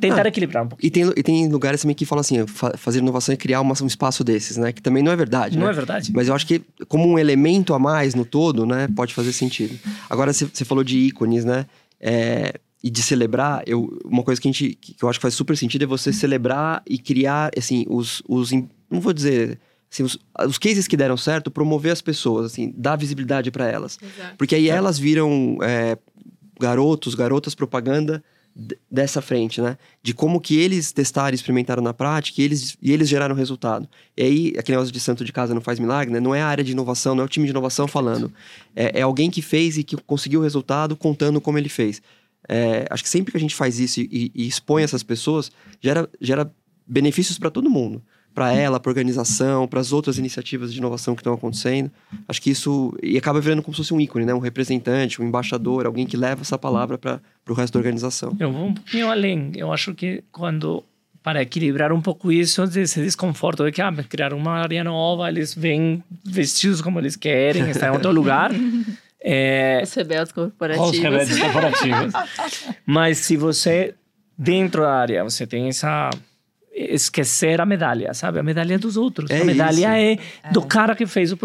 tentar 0.00 0.24
ah, 0.24 0.28
equilibrar 0.28 0.64
um 0.64 0.68
pouquinho. 0.68 0.88
E 0.88 0.90
tem, 0.90 1.12
e 1.14 1.22
tem 1.22 1.48
lugares 1.48 1.82
também 1.82 1.94
que 1.94 2.06
falam 2.06 2.20
assim, 2.20 2.46
fa 2.46 2.72
fazer 2.78 3.00
inovação 3.00 3.34
é 3.34 3.36
criar 3.36 3.60
uma, 3.60 3.74
um 3.82 3.86
espaço 3.86 4.24
desses, 4.24 4.56
né? 4.56 4.72
Que 4.72 4.80
também 4.80 5.02
não 5.02 5.12
é 5.12 5.16
verdade. 5.16 5.58
Não 5.58 5.66
né? 5.66 5.72
é 5.72 5.74
verdade. 5.74 6.10
Mas 6.14 6.28
eu 6.28 6.34
acho 6.34 6.46
que 6.46 6.62
como 6.88 7.06
um 7.06 7.18
elemento 7.18 7.74
a 7.74 7.78
mais 7.78 8.14
no 8.14 8.24
todo, 8.24 8.64
né, 8.64 8.88
pode 8.96 9.12
fazer 9.12 9.34
sentido. 9.34 9.78
Agora 10.08 10.32
você 10.32 10.64
falou 10.64 10.82
de 10.82 10.96
ícones, 10.96 11.44
né? 11.44 11.66
É, 12.00 12.54
e 12.82 12.90
de 12.90 13.02
celebrar, 13.02 13.62
eu, 13.66 13.98
uma 14.04 14.22
coisa 14.22 14.40
que, 14.40 14.48
a 14.48 14.52
gente, 14.52 14.74
que 14.74 14.96
eu 15.02 15.08
acho 15.08 15.18
que 15.18 15.22
faz 15.22 15.34
super 15.34 15.56
sentido 15.56 15.82
é 15.82 15.86
você 15.86 16.12
celebrar 16.12 16.82
e 16.88 16.98
criar, 16.98 17.50
assim, 17.56 17.84
os, 17.88 18.22
os 18.26 18.50
não 18.90 19.00
vou 19.00 19.12
dizer, 19.12 19.58
assim, 19.92 20.02
os, 20.02 20.18
os 20.46 20.58
cases 20.58 20.88
que 20.88 20.96
deram 20.96 21.16
certo, 21.16 21.50
promover 21.50 21.92
as 21.92 22.00
pessoas, 22.00 22.46
assim, 22.46 22.72
dar 22.76 22.96
visibilidade 22.96 23.50
para 23.50 23.68
elas. 23.68 23.98
Exato. 24.02 24.36
Porque 24.38 24.54
aí 24.54 24.68
elas 24.68 24.98
viram 24.98 25.58
é, 25.62 25.98
garotos, 26.58 27.14
garotas 27.14 27.54
propaganda 27.54 28.22
dessa 28.90 29.22
frente, 29.22 29.60
né? 29.60 29.78
De 30.02 30.12
como 30.12 30.40
que 30.40 30.58
eles 30.58 30.90
testaram, 30.90 31.34
experimentaram 31.34 31.82
na 31.82 31.94
prática 31.94 32.40
e 32.40 32.44
eles, 32.44 32.76
e 32.82 32.92
eles 32.92 33.08
geraram 33.08 33.34
resultado. 33.34 33.88
E 34.16 34.22
aí, 34.22 34.54
aquele 34.58 34.76
negócio 34.76 34.92
de 34.92 35.00
santo 35.00 35.24
de 35.24 35.32
casa 35.32 35.54
não 35.54 35.60
faz 35.60 35.78
milagre, 35.78 36.12
né? 36.12 36.18
Não 36.18 36.34
é 36.34 36.42
a 36.42 36.46
área 36.46 36.64
de 36.64 36.72
inovação, 36.72 37.14
não 37.14 37.22
é 37.22 37.26
o 37.26 37.28
time 37.28 37.46
de 37.46 37.50
inovação 37.50 37.86
falando. 37.86 38.32
É, 38.74 39.00
é 39.00 39.02
alguém 39.02 39.30
que 39.30 39.40
fez 39.40 39.78
e 39.78 39.84
que 39.84 39.96
conseguiu 39.96 40.40
o 40.40 40.42
resultado 40.42 40.96
contando 40.96 41.40
como 41.40 41.58
ele 41.58 41.68
fez. 41.68 42.02
É, 42.52 42.84
acho 42.90 43.04
que 43.04 43.08
sempre 43.08 43.30
que 43.30 43.36
a 43.38 43.40
gente 43.40 43.54
faz 43.54 43.78
isso 43.78 44.00
e, 44.00 44.32
e 44.34 44.48
expõe 44.48 44.82
essas 44.82 45.04
pessoas, 45.04 45.52
gera, 45.80 46.10
gera 46.20 46.52
benefícios 46.84 47.38
para 47.38 47.48
todo 47.48 47.70
mundo. 47.70 48.02
para 48.34 48.52
ela, 48.52 48.78
para 48.78 48.90
a 48.90 48.92
organização, 48.92 49.68
para 49.68 49.80
as 49.80 49.92
outras 49.92 50.18
iniciativas 50.18 50.72
de 50.72 50.78
inovação 50.78 51.14
que 51.14 51.20
estão 51.20 51.34
acontecendo. 51.34 51.90
Acho 52.28 52.42
que 52.42 52.50
isso 52.50 52.96
e 53.02 53.16
acaba 53.16 53.40
virando 53.40 53.62
como 53.62 53.74
se 53.74 53.82
fosse 53.82 53.94
um 53.94 54.00
ícone, 54.00 54.24
né? 54.24 54.34
Um 54.34 54.38
representante, 54.38 55.20
um 55.20 55.26
embaixador, 55.26 55.86
alguém 55.86 56.06
que 56.06 56.16
leva 56.16 56.40
essa 56.40 56.58
palavra 56.58 56.96
para 56.98 57.20
o 57.48 57.52
resto 57.52 57.74
da 57.74 57.80
organização. 57.80 58.36
Eu 58.38 58.52
vou 58.52 58.66
um 58.66 58.74
pouquinho 58.74 59.08
além. 59.08 59.52
Eu 59.56 59.72
acho 59.72 59.94
que 59.94 60.24
quando 60.32 60.82
para 61.22 61.42
equilibrar 61.42 61.92
um 61.92 62.00
pouco 62.00 62.32
isso, 62.32 62.62
esse 62.64 63.02
desconforto 63.02 63.64
de 63.64 63.72
que 63.72 63.82
ah, 63.82 63.92
criar 64.08 64.32
uma 64.32 64.52
área 64.52 64.82
nova, 64.82 65.28
eles 65.28 65.54
vêm 65.54 66.02
vestidos 66.24 66.80
como 66.80 66.98
eles 66.98 67.14
querem, 67.14 67.68
estão 67.70 67.90
em 67.90 67.92
outro 67.92 68.10
lugar. 68.10 68.50
É, 69.22 69.80
os 69.82 69.92
rebeldes 69.92 70.32
corporativos. 70.32 70.90
Os 70.90 70.98
rebeldes 70.98 71.38
corporativos. 71.38 72.12
Mas 72.86 73.18
se 73.18 73.36
você, 73.36 73.94
dentro 74.36 74.82
da 74.82 74.92
área, 74.92 75.22
você 75.22 75.46
tem 75.46 75.68
essa 75.68 76.10
esquecer 76.88 77.60
a 77.60 77.66
medalha, 77.66 78.14
sabe? 78.14 78.38
A 78.38 78.42
medalha 78.42 78.74
é 78.74 78.78
dos 78.78 78.96
outros. 78.96 79.30
É 79.30 79.42
a 79.42 79.44
medalha 79.44 79.98
é, 79.98 80.12
é, 80.12 80.18
do 80.52 80.62
cara 80.62 80.94
que 80.94 81.06
fez 81.06 81.32
o, 81.32 81.38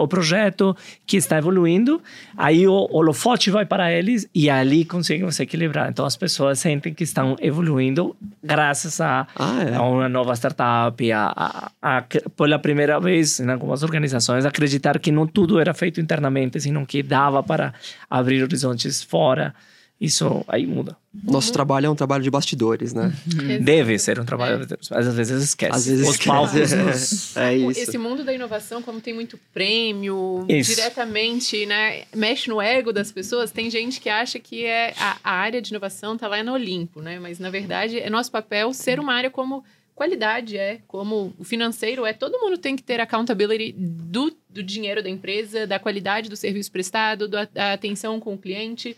o 0.00 0.08
projeto, 0.08 0.76
que 1.06 1.16
está 1.16 1.38
evoluindo. 1.38 2.00
Aí 2.36 2.66
o, 2.66 2.72
o 2.72 2.96
holofote 2.96 3.50
vai 3.50 3.66
para 3.66 3.92
eles 3.92 4.28
e 4.34 4.48
ali 4.48 4.84
conseguem 4.84 5.30
se 5.30 5.42
equilibrar. 5.42 5.88
Então 5.90 6.04
as 6.04 6.16
pessoas 6.16 6.58
sentem 6.58 6.94
que 6.94 7.04
estão 7.04 7.36
evoluindo 7.40 8.16
graças 8.42 9.00
a, 9.00 9.26
ah, 9.36 9.62
é. 9.62 9.74
a 9.74 9.82
uma 9.82 10.08
nova 10.08 10.34
startup, 10.34 11.12
a, 11.12 11.32
a, 11.36 11.70
a, 11.82 12.04
pela 12.36 12.58
primeira 12.58 12.98
vez 12.98 13.40
em 13.40 13.50
algumas 13.50 13.82
organizações, 13.82 14.44
acreditar 14.44 14.98
que 14.98 15.12
não 15.12 15.26
tudo 15.26 15.60
era 15.60 15.74
feito 15.74 16.00
internamente, 16.00 16.60
sino 16.60 16.86
que 16.86 17.02
dava 17.02 17.42
para 17.42 17.74
abrir 18.08 18.42
horizontes 18.42 19.02
fora. 19.02 19.54
Isso 20.00 20.44
aí 20.46 20.64
muda. 20.64 20.96
Nosso 21.24 21.48
uhum. 21.48 21.52
trabalho 21.54 21.86
é 21.86 21.90
um 21.90 21.94
trabalho 21.96 22.22
de 22.22 22.30
bastidores, 22.30 22.94
né? 22.94 23.12
Uhum. 23.26 23.60
Deve 23.60 23.98
ser 23.98 24.20
um 24.20 24.24
trabalho, 24.24 24.62
é. 24.62 24.76
mas 24.90 25.08
às 25.08 25.14
vezes 25.16 25.42
esquece. 25.42 25.74
Às 25.74 25.86
vezes 25.86 26.06
Os 26.06 26.14
esquece. 26.14 26.28
palcos. 26.28 26.72
Nos... 26.72 27.36
É 27.36 27.56
isso. 27.56 27.80
Esse 27.80 27.98
mundo 27.98 28.22
da 28.22 28.32
inovação, 28.32 28.80
como 28.80 29.00
tem 29.00 29.12
muito 29.12 29.36
prêmio, 29.52 30.46
isso. 30.48 30.72
diretamente, 30.72 31.66
né, 31.66 32.04
mexe 32.14 32.48
no 32.48 32.60
ego 32.60 32.92
das 32.92 33.10
pessoas. 33.10 33.50
Tem 33.50 33.68
gente 33.68 34.00
que 34.00 34.08
acha 34.08 34.38
que 34.38 34.64
é 34.64 34.94
a, 34.96 35.16
a 35.24 35.32
área 35.32 35.60
de 35.60 35.70
inovação 35.70 36.14
está 36.14 36.28
lá 36.28 36.44
no 36.44 36.52
Olimpo, 36.52 37.02
né? 37.02 37.18
Mas 37.18 37.40
na 37.40 37.50
verdade 37.50 37.98
é 37.98 38.08
nosso 38.08 38.30
papel 38.30 38.72
ser 38.72 39.00
uma 39.00 39.14
área 39.14 39.30
como 39.30 39.64
qualidade 39.96 40.56
é, 40.56 40.78
como 40.86 41.34
o 41.36 41.42
financeiro 41.42 42.06
é. 42.06 42.12
Todo 42.12 42.38
mundo 42.38 42.56
tem 42.56 42.76
que 42.76 42.84
ter 42.84 43.00
accountability 43.00 43.72
do, 43.76 44.32
do 44.48 44.62
dinheiro 44.62 45.02
da 45.02 45.10
empresa, 45.10 45.66
da 45.66 45.80
qualidade 45.80 46.30
do 46.30 46.36
serviço 46.36 46.70
prestado, 46.70 47.26
da, 47.26 47.46
da 47.46 47.72
atenção 47.72 48.20
com 48.20 48.34
o 48.34 48.38
cliente. 48.38 48.96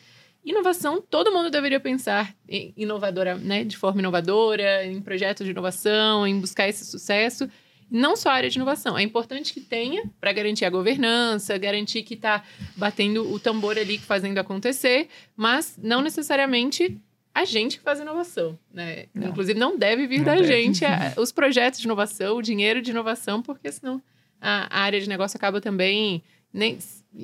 Inovação, 0.50 1.00
todo 1.00 1.32
mundo 1.32 1.48
deveria 1.50 1.80
pensar 1.80 2.34
em 2.48 2.72
inovadora, 2.76 3.36
né? 3.36 3.64
De 3.64 3.76
forma 3.76 4.00
inovadora, 4.00 4.84
em 4.84 5.00
projetos 5.00 5.44
de 5.46 5.52
inovação, 5.52 6.26
em 6.26 6.40
buscar 6.40 6.68
esse 6.68 6.84
sucesso. 6.84 7.48
Não 7.90 8.14
só 8.14 8.30
a 8.30 8.34
área 8.34 8.50
de 8.50 8.56
inovação. 8.56 8.96
É 8.96 9.02
importante 9.02 9.52
que 9.52 9.60
tenha 9.60 10.04
para 10.20 10.32
garantir 10.32 10.64
a 10.64 10.70
governança, 10.70 11.56
garantir 11.58 12.02
que 12.02 12.14
está 12.14 12.42
batendo 12.76 13.32
o 13.32 13.38
tambor 13.38 13.78
ali, 13.78 13.98
fazendo 13.98 14.38
acontecer, 14.38 15.08
mas 15.36 15.76
não 15.80 16.00
necessariamente 16.00 17.00
a 17.34 17.44
gente 17.44 17.78
que 17.78 17.82
faz 17.84 18.00
inovação, 18.00 18.58
né? 18.72 19.06
Não. 19.14 19.28
Inclusive, 19.28 19.58
não 19.58 19.78
deve 19.78 20.06
vir 20.06 20.18
não 20.18 20.24
da 20.24 20.34
deve. 20.34 20.46
gente 20.46 20.84
a, 20.84 21.14
os 21.16 21.32
projetos 21.32 21.80
de 21.80 21.86
inovação, 21.86 22.36
o 22.36 22.42
dinheiro 22.42 22.82
de 22.82 22.90
inovação, 22.90 23.40
porque 23.40 23.70
senão 23.70 24.02
a, 24.40 24.66
a 24.70 24.82
área 24.82 25.00
de 25.00 25.08
negócio 25.08 25.36
acaba 25.36 25.60
também 25.60 26.22
nem, 26.52 26.78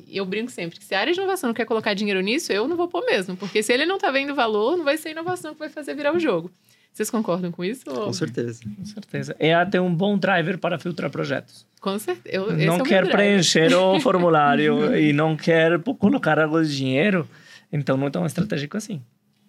eu 0.09 0.25
brinco 0.25 0.51
sempre 0.51 0.79
que 0.79 0.85
se 0.85 0.95
a 0.95 1.01
área 1.01 1.13
de 1.13 1.19
inovação 1.19 1.49
não 1.49 1.55
quer 1.55 1.65
colocar 1.65 1.95
dinheiro 1.95 2.21
nisso, 2.21 2.53
eu 2.53 2.67
não 2.67 2.77
vou 2.77 2.89
pôr 2.89 3.05
mesmo. 3.05 3.37
Porque 3.37 3.63
se 3.63 3.73
ele 3.73 3.87
não 3.87 3.97
está 3.97 4.11
vendo 4.11 4.35
valor, 4.35 4.77
não 4.77 4.85
vai 4.85 4.97
ser 4.97 5.09
a 5.09 5.13
inovação 5.13 5.53
que 5.53 5.59
vai 5.59 5.69
fazer 5.69 5.95
virar 5.95 6.15
o 6.15 6.19
jogo. 6.19 6.51
Vocês 6.93 7.11
concordam 7.11 7.53
com 7.53 7.63
isso? 7.63 7.85
Com 7.85 8.13
certeza. 8.13 8.63
Com 8.65 8.85
certeza. 8.87 9.37
É 9.39 9.55
até 9.55 9.79
um 9.79 9.95
bom 9.95 10.17
driver 10.17 10.57
para 10.57 10.79
filtrar 10.79 11.11
projetos. 11.11 11.67
Com 11.79 11.99
certeza. 11.99 12.35
Eu, 12.35 12.57
não 12.57 12.77
é 12.77 12.83
quer 12.83 13.11
preencher 13.11 13.75
o 13.75 14.01
formulário 14.01 14.97
e 14.97 15.13
não 15.13 15.37
quer 15.37 15.79
colocar 15.99 16.39
algo 16.39 16.63
de 16.63 16.75
dinheiro, 16.75 17.29
então 17.71 17.99
não 17.99 18.07
é 18.07 18.11
tão 18.11 18.25
estratégico 18.25 18.79
assim. 18.79 19.03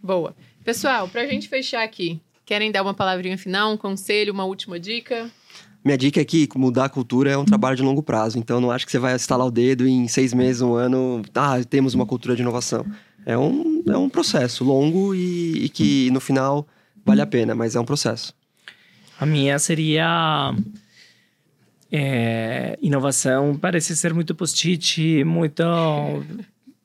Boa. 0.03 0.35
Pessoal, 0.63 1.07
para 1.07 1.21
a 1.21 1.25
gente 1.25 1.47
fechar 1.47 1.83
aqui, 1.83 2.19
querem 2.45 2.69
dar 2.69 2.81
uma 2.81 2.93
palavrinha 2.93 3.37
final, 3.37 3.71
um 3.71 3.77
conselho, 3.77 4.33
uma 4.33 4.43
última 4.43 4.77
dica? 4.77 5.31
Minha 5.87 5.97
dica 5.97 6.19
é 6.19 6.25
que 6.25 6.49
mudar 6.53 6.83
a 6.83 6.89
cultura 6.89 7.31
é 7.31 7.37
um 7.37 7.45
trabalho 7.45 7.77
de 7.77 7.81
longo 7.81 8.03
prazo. 8.03 8.37
Então, 8.37 8.59
não 8.59 8.71
acho 8.71 8.85
que 8.85 8.91
você 8.91 8.99
vai 8.99 9.15
estalar 9.15 9.47
o 9.47 9.49
dedo 9.49 9.87
e 9.87 9.89
em 9.89 10.05
seis 10.05 10.33
meses, 10.33 10.61
um 10.61 10.73
ano, 10.73 11.21
ah, 11.33 11.63
temos 11.63 11.93
uma 11.93 12.05
cultura 12.05 12.35
de 12.35 12.41
inovação. 12.41 12.85
É 13.25 13.37
um, 13.37 13.81
é 13.87 13.95
um 13.95 14.09
processo 14.09 14.65
longo 14.65 15.15
e, 15.15 15.63
e 15.63 15.69
que, 15.69 16.11
no 16.11 16.19
final, 16.19 16.67
vale 17.05 17.21
a 17.21 17.25
pena, 17.25 17.55
mas 17.55 17.73
é 17.73 17.79
um 17.79 17.85
processo. 17.85 18.35
A 19.17 19.25
minha 19.25 19.57
seria... 19.59 20.53
É, 21.89 22.77
inovação 22.81 23.57
parece 23.57 23.95
ser 23.95 24.13
muito 24.13 24.35
post-it, 24.35 25.23
muito 25.23 25.63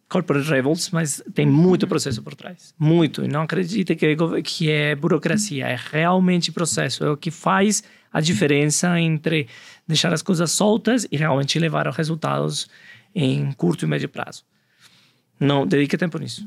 corporate 0.08 0.48
rebels, 0.48 0.90
mas 0.92 1.20
tem 1.34 1.44
muito 1.44 1.88
processo 1.88 2.22
por 2.22 2.36
trás. 2.36 2.72
Muito. 2.78 3.24
E 3.24 3.26
não 3.26 3.42
acredite 3.42 3.96
que, 3.96 4.14
que 4.44 4.70
é 4.70 4.94
burocracia. 4.94 5.66
É 5.66 5.76
realmente 5.90 6.52
processo. 6.52 7.02
É 7.02 7.10
o 7.10 7.16
que 7.16 7.32
faz 7.32 7.82
a 8.12 8.20
diferença 8.20 9.00
entre 9.00 9.48
deixar 9.86 10.12
as 10.12 10.22
coisas 10.22 10.50
soltas 10.50 11.06
e 11.10 11.16
realmente 11.16 11.58
levar 11.58 11.88
a 11.88 11.90
resultados 11.90 12.68
em 13.14 13.50
curto 13.52 13.84
e 13.84 13.88
médio 13.88 14.08
prazo. 14.08 14.44
Não, 15.40 15.66
dedique 15.66 15.96
tempo 15.96 16.18
nisso. 16.18 16.46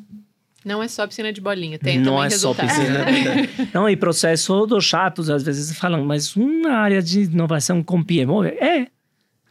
Não 0.64 0.82
é 0.82 0.88
só 0.88 1.06
piscina 1.06 1.32
de 1.32 1.42
bolinha, 1.42 1.78
tem 1.78 2.00
não 2.00 2.24
é 2.24 2.28
resultado. 2.28 2.68
só 2.68 2.76
piscina. 2.76 3.06
não, 3.74 3.90
e 3.90 3.96
processo 3.96 4.66
dos 4.66 4.84
chatos, 4.84 5.30
às 5.30 5.44
vezes 5.44 5.78
falam, 5.78 6.04
mas 6.04 6.36
uma 6.36 6.72
área 6.72 7.02
de 7.02 7.22
inovação 7.24 7.84
com 7.84 8.04
PMO 8.04 8.44
é. 8.44 8.88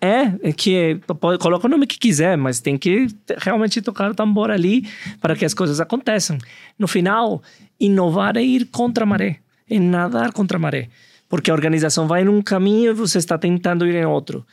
É, 0.01 0.35
é 0.43 0.53
que 0.53 1.01
pode, 1.19 1.39
coloca 1.39 1.67
o 1.67 1.71
nome 1.71 1.87
que 1.87 1.99
quiser, 1.99 2.37
mas 2.37 2.61
tem 2.61 2.77
que 2.77 3.07
realmente 3.39 3.81
tocar 3.81 4.11
o 4.11 4.15
tambor 4.15 4.51
ali 4.51 4.87
para 5.19 5.35
que 5.35 5.47
as 5.47 5.55
coisas 5.55 5.81
aconteçam. 5.81 6.37
No 6.79 6.87
final, 6.87 7.43
inovar 7.81 8.37
é 8.37 8.43
ir 8.43 8.67
contra 8.67 9.05
a 9.05 9.07
maré, 9.07 9.39
é 9.71 9.79
nadar 9.79 10.31
contra 10.31 10.59
a 10.59 10.61
maré 10.61 10.91
porque 11.29 11.51
a 11.51 11.55
organização 11.55 12.07
vai 12.07 12.25
num 12.25 12.43
caminho 12.43 12.91
e 12.91 12.95
você 12.95 13.19
está 13.19 13.37
tentando 13.37 13.87
ir 13.87 13.95
em 13.95 14.05
outro. 14.05 14.45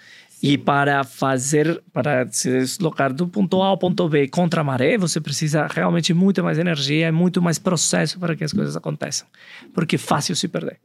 E 0.41 0.57
para 0.57 1.03
fazer, 1.03 1.83
para 1.93 2.27
se 2.31 2.49
deslocar 2.49 3.13
do 3.13 3.27
ponto 3.27 3.61
A 3.61 3.67
ao 3.67 3.77
ponto 3.77 4.09
B 4.09 4.27
contra 4.27 4.61
a 4.61 4.63
maré, 4.63 4.97
você 4.97 5.21
precisa 5.21 5.67
realmente 5.67 6.15
muito 6.15 6.43
mais 6.43 6.57
energia 6.57 7.09
e 7.09 7.11
muito 7.11 7.39
mais 7.41 7.59
processo 7.59 8.19
para 8.19 8.35
que 8.35 8.43
as 8.43 8.51
coisas 8.51 8.75
aconteçam. 8.75 9.27
Porque 9.71 9.97
é 9.97 9.99
fácil 9.99 10.35
se 10.35 10.47
perder. 10.47 10.79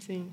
Sim. 0.00 0.30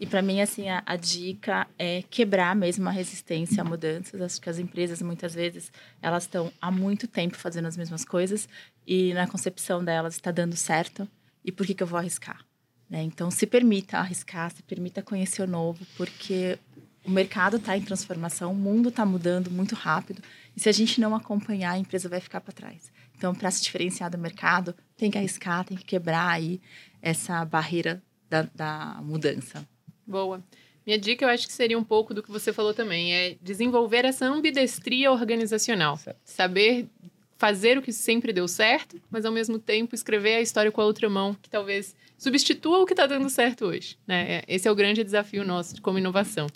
E 0.00 0.06
para 0.06 0.22
mim, 0.22 0.40
assim, 0.40 0.68
a, 0.68 0.82
a, 0.86 0.96
dica 0.96 1.66
é 1.78 2.02
quebrar 2.08 2.54
mesmo 2.56 2.88
a 2.88 2.92
resistência 2.92 3.62
a 3.62 3.64
mudanças. 3.64 4.20
Acho 4.22 4.40
que 4.40 4.48
as 4.48 4.58
empresas, 4.58 5.02
muitas 5.02 5.34
vezes, 5.34 5.70
elas 6.00 6.24
estão 6.24 6.50
há 6.60 6.70
muito 6.70 7.06
tempo 7.06 7.36
fazendo 7.36 7.66
as 7.66 7.76
mesmas 7.76 8.04
coisas 8.04 8.48
e 8.86 9.12
na 9.14 9.26
concepção 9.26 9.84
delas 9.84 10.14
está 10.14 10.30
dando 10.30 10.56
certo. 10.56 11.06
E 11.44 11.52
por 11.52 11.66
que, 11.66 11.74
que 11.74 11.82
eu 11.82 11.86
vou 11.86 11.98
arriscar? 11.98 12.40
Né? 12.88 13.02
Então, 13.02 13.30
se 13.30 13.46
permita 13.46 13.98
arriscar, 13.98 14.50
se 14.50 14.62
permita 14.62 15.02
conhecer 15.02 15.42
o 15.42 15.46
novo, 15.46 15.84
porque 15.96 16.58
o 17.04 17.10
mercado 17.10 17.56
está 17.56 17.76
em 17.76 17.82
transformação, 17.82 18.52
o 18.52 18.56
mundo 18.56 18.88
está 18.88 19.04
mudando 19.04 19.50
muito 19.50 19.74
rápido. 19.74 20.22
E 20.56 20.60
se 20.60 20.68
a 20.68 20.72
gente 20.72 21.00
não 21.00 21.14
acompanhar, 21.14 21.72
a 21.72 21.78
empresa 21.78 22.08
vai 22.08 22.20
ficar 22.20 22.40
para 22.40 22.52
trás. 22.52 22.90
Então, 23.16 23.34
para 23.34 23.50
se 23.50 23.62
diferenciar 23.62 24.10
do 24.10 24.18
mercado, 24.18 24.74
tem 24.96 25.10
que 25.10 25.18
arriscar, 25.18 25.64
tem 25.64 25.76
que 25.76 25.84
quebrar 25.84 26.28
aí 26.28 26.60
essa 27.00 27.44
barreira 27.44 28.02
da, 28.28 28.42
da 28.54 29.00
mudança. 29.02 29.66
Boa. 30.06 30.42
Minha 30.86 30.98
dica, 30.98 31.24
eu 31.24 31.28
acho 31.28 31.48
que 31.48 31.52
seria 31.52 31.78
um 31.78 31.84
pouco 31.84 32.14
do 32.14 32.22
que 32.22 32.30
você 32.30 32.52
falou 32.52 32.72
também, 32.72 33.12
é 33.12 33.36
desenvolver 33.42 34.04
essa 34.04 34.24
ambidestria 34.26 35.10
organizacional. 35.10 35.96
Certo. 35.96 36.18
Saber 36.24 36.88
fazer 37.36 37.76
o 37.78 37.82
que 37.82 37.92
sempre 37.92 38.32
deu 38.32 38.48
certo, 38.48 39.00
mas 39.10 39.24
ao 39.24 39.32
mesmo 39.32 39.58
tempo 39.58 39.94
escrever 39.94 40.36
a 40.36 40.40
história 40.40 40.72
com 40.72 40.80
a 40.80 40.84
outra 40.84 41.08
mão, 41.08 41.34
que 41.34 41.50
talvez 41.50 41.94
substitua 42.18 42.78
o 42.78 42.86
que 42.86 42.92
está 42.92 43.06
dando 43.06 43.28
certo 43.28 43.66
hoje. 43.66 43.98
Né? 44.06 44.26
É, 44.36 44.44
esse 44.48 44.66
é 44.66 44.70
o 44.70 44.74
grande 44.74 45.04
desafio 45.04 45.44
nosso 45.44 45.80
como 45.82 45.98
inovação. 45.98 46.46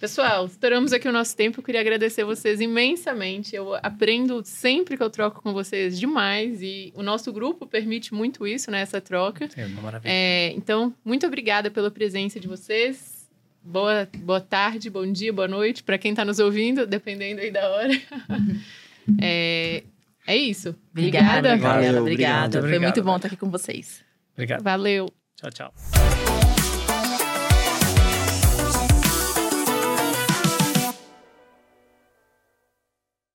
Pessoal, 0.00 0.46
estouramos 0.46 0.92
aqui 0.92 1.08
o 1.08 1.12
nosso 1.12 1.36
tempo. 1.36 1.58
Eu 1.58 1.64
queria 1.64 1.80
agradecer 1.80 2.22
vocês 2.22 2.60
imensamente. 2.60 3.56
Eu 3.56 3.74
aprendo 3.82 4.40
sempre 4.44 4.96
que 4.96 5.02
eu 5.02 5.10
troco 5.10 5.42
com 5.42 5.52
vocês 5.52 5.98
demais 5.98 6.62
e 6.62 6.92
o 6.94 7.02
nosso 7.02 7.32
grupo 7.32 7.66
permite 7.66 8.14
muito 8.14 8.46
isso, 8.46 8.70
né? 8.70 8.82
Essa 8.82 9.00
troca. 9.00 9.48
É 9.56 9.66
uma 9.66 9.82
maravilha. 9.82 10.12
É, 10.12 10.52
então, 10.52 10.94
muito 11.04 11.26
obrigada 11.26 11.68
pela 11.68 11.90
presença 11.90 12.38
de 12.38 12.46
vocês. 12.46 13.28
Boa, 13.60 14.08
boa 14.18 14.40
tarde, 14.40 14.88
bom 14.88 15.04
dia, 15.10 15.32
boa 15.32 15.48
noite 15.48 15.82
para 15.82 15.98
quem 15.98 16.12
está 16.12 16.24
nos 16.24 16.38
ouvindo, 16.38 16.86
dependendo 16.86 17.40
aí 17.40 17.50
da 17.50 17.68
hora. 17.68 17.90
é, 19.20 19.82
é 20.26 20.36
isso. 20.36 20.74
Obrigada. 20.90 21.54
Obrigada, 21.54 21.58
Valeu, 21.58 22.00
obrigada. 22.02 22.60
Foi 22.60 22.78
muito 22.78 23.02
bom 23.02 23.16
estar 23.16 23.28
aqui 23.28 23.36
com 23.36 23.50
vocês. 23.50 24.04
Obrigado. 24.34 24.62
Valeu. 24.62 25.08
Tchau, 25.36 25.50
tchau. 25.50 26.07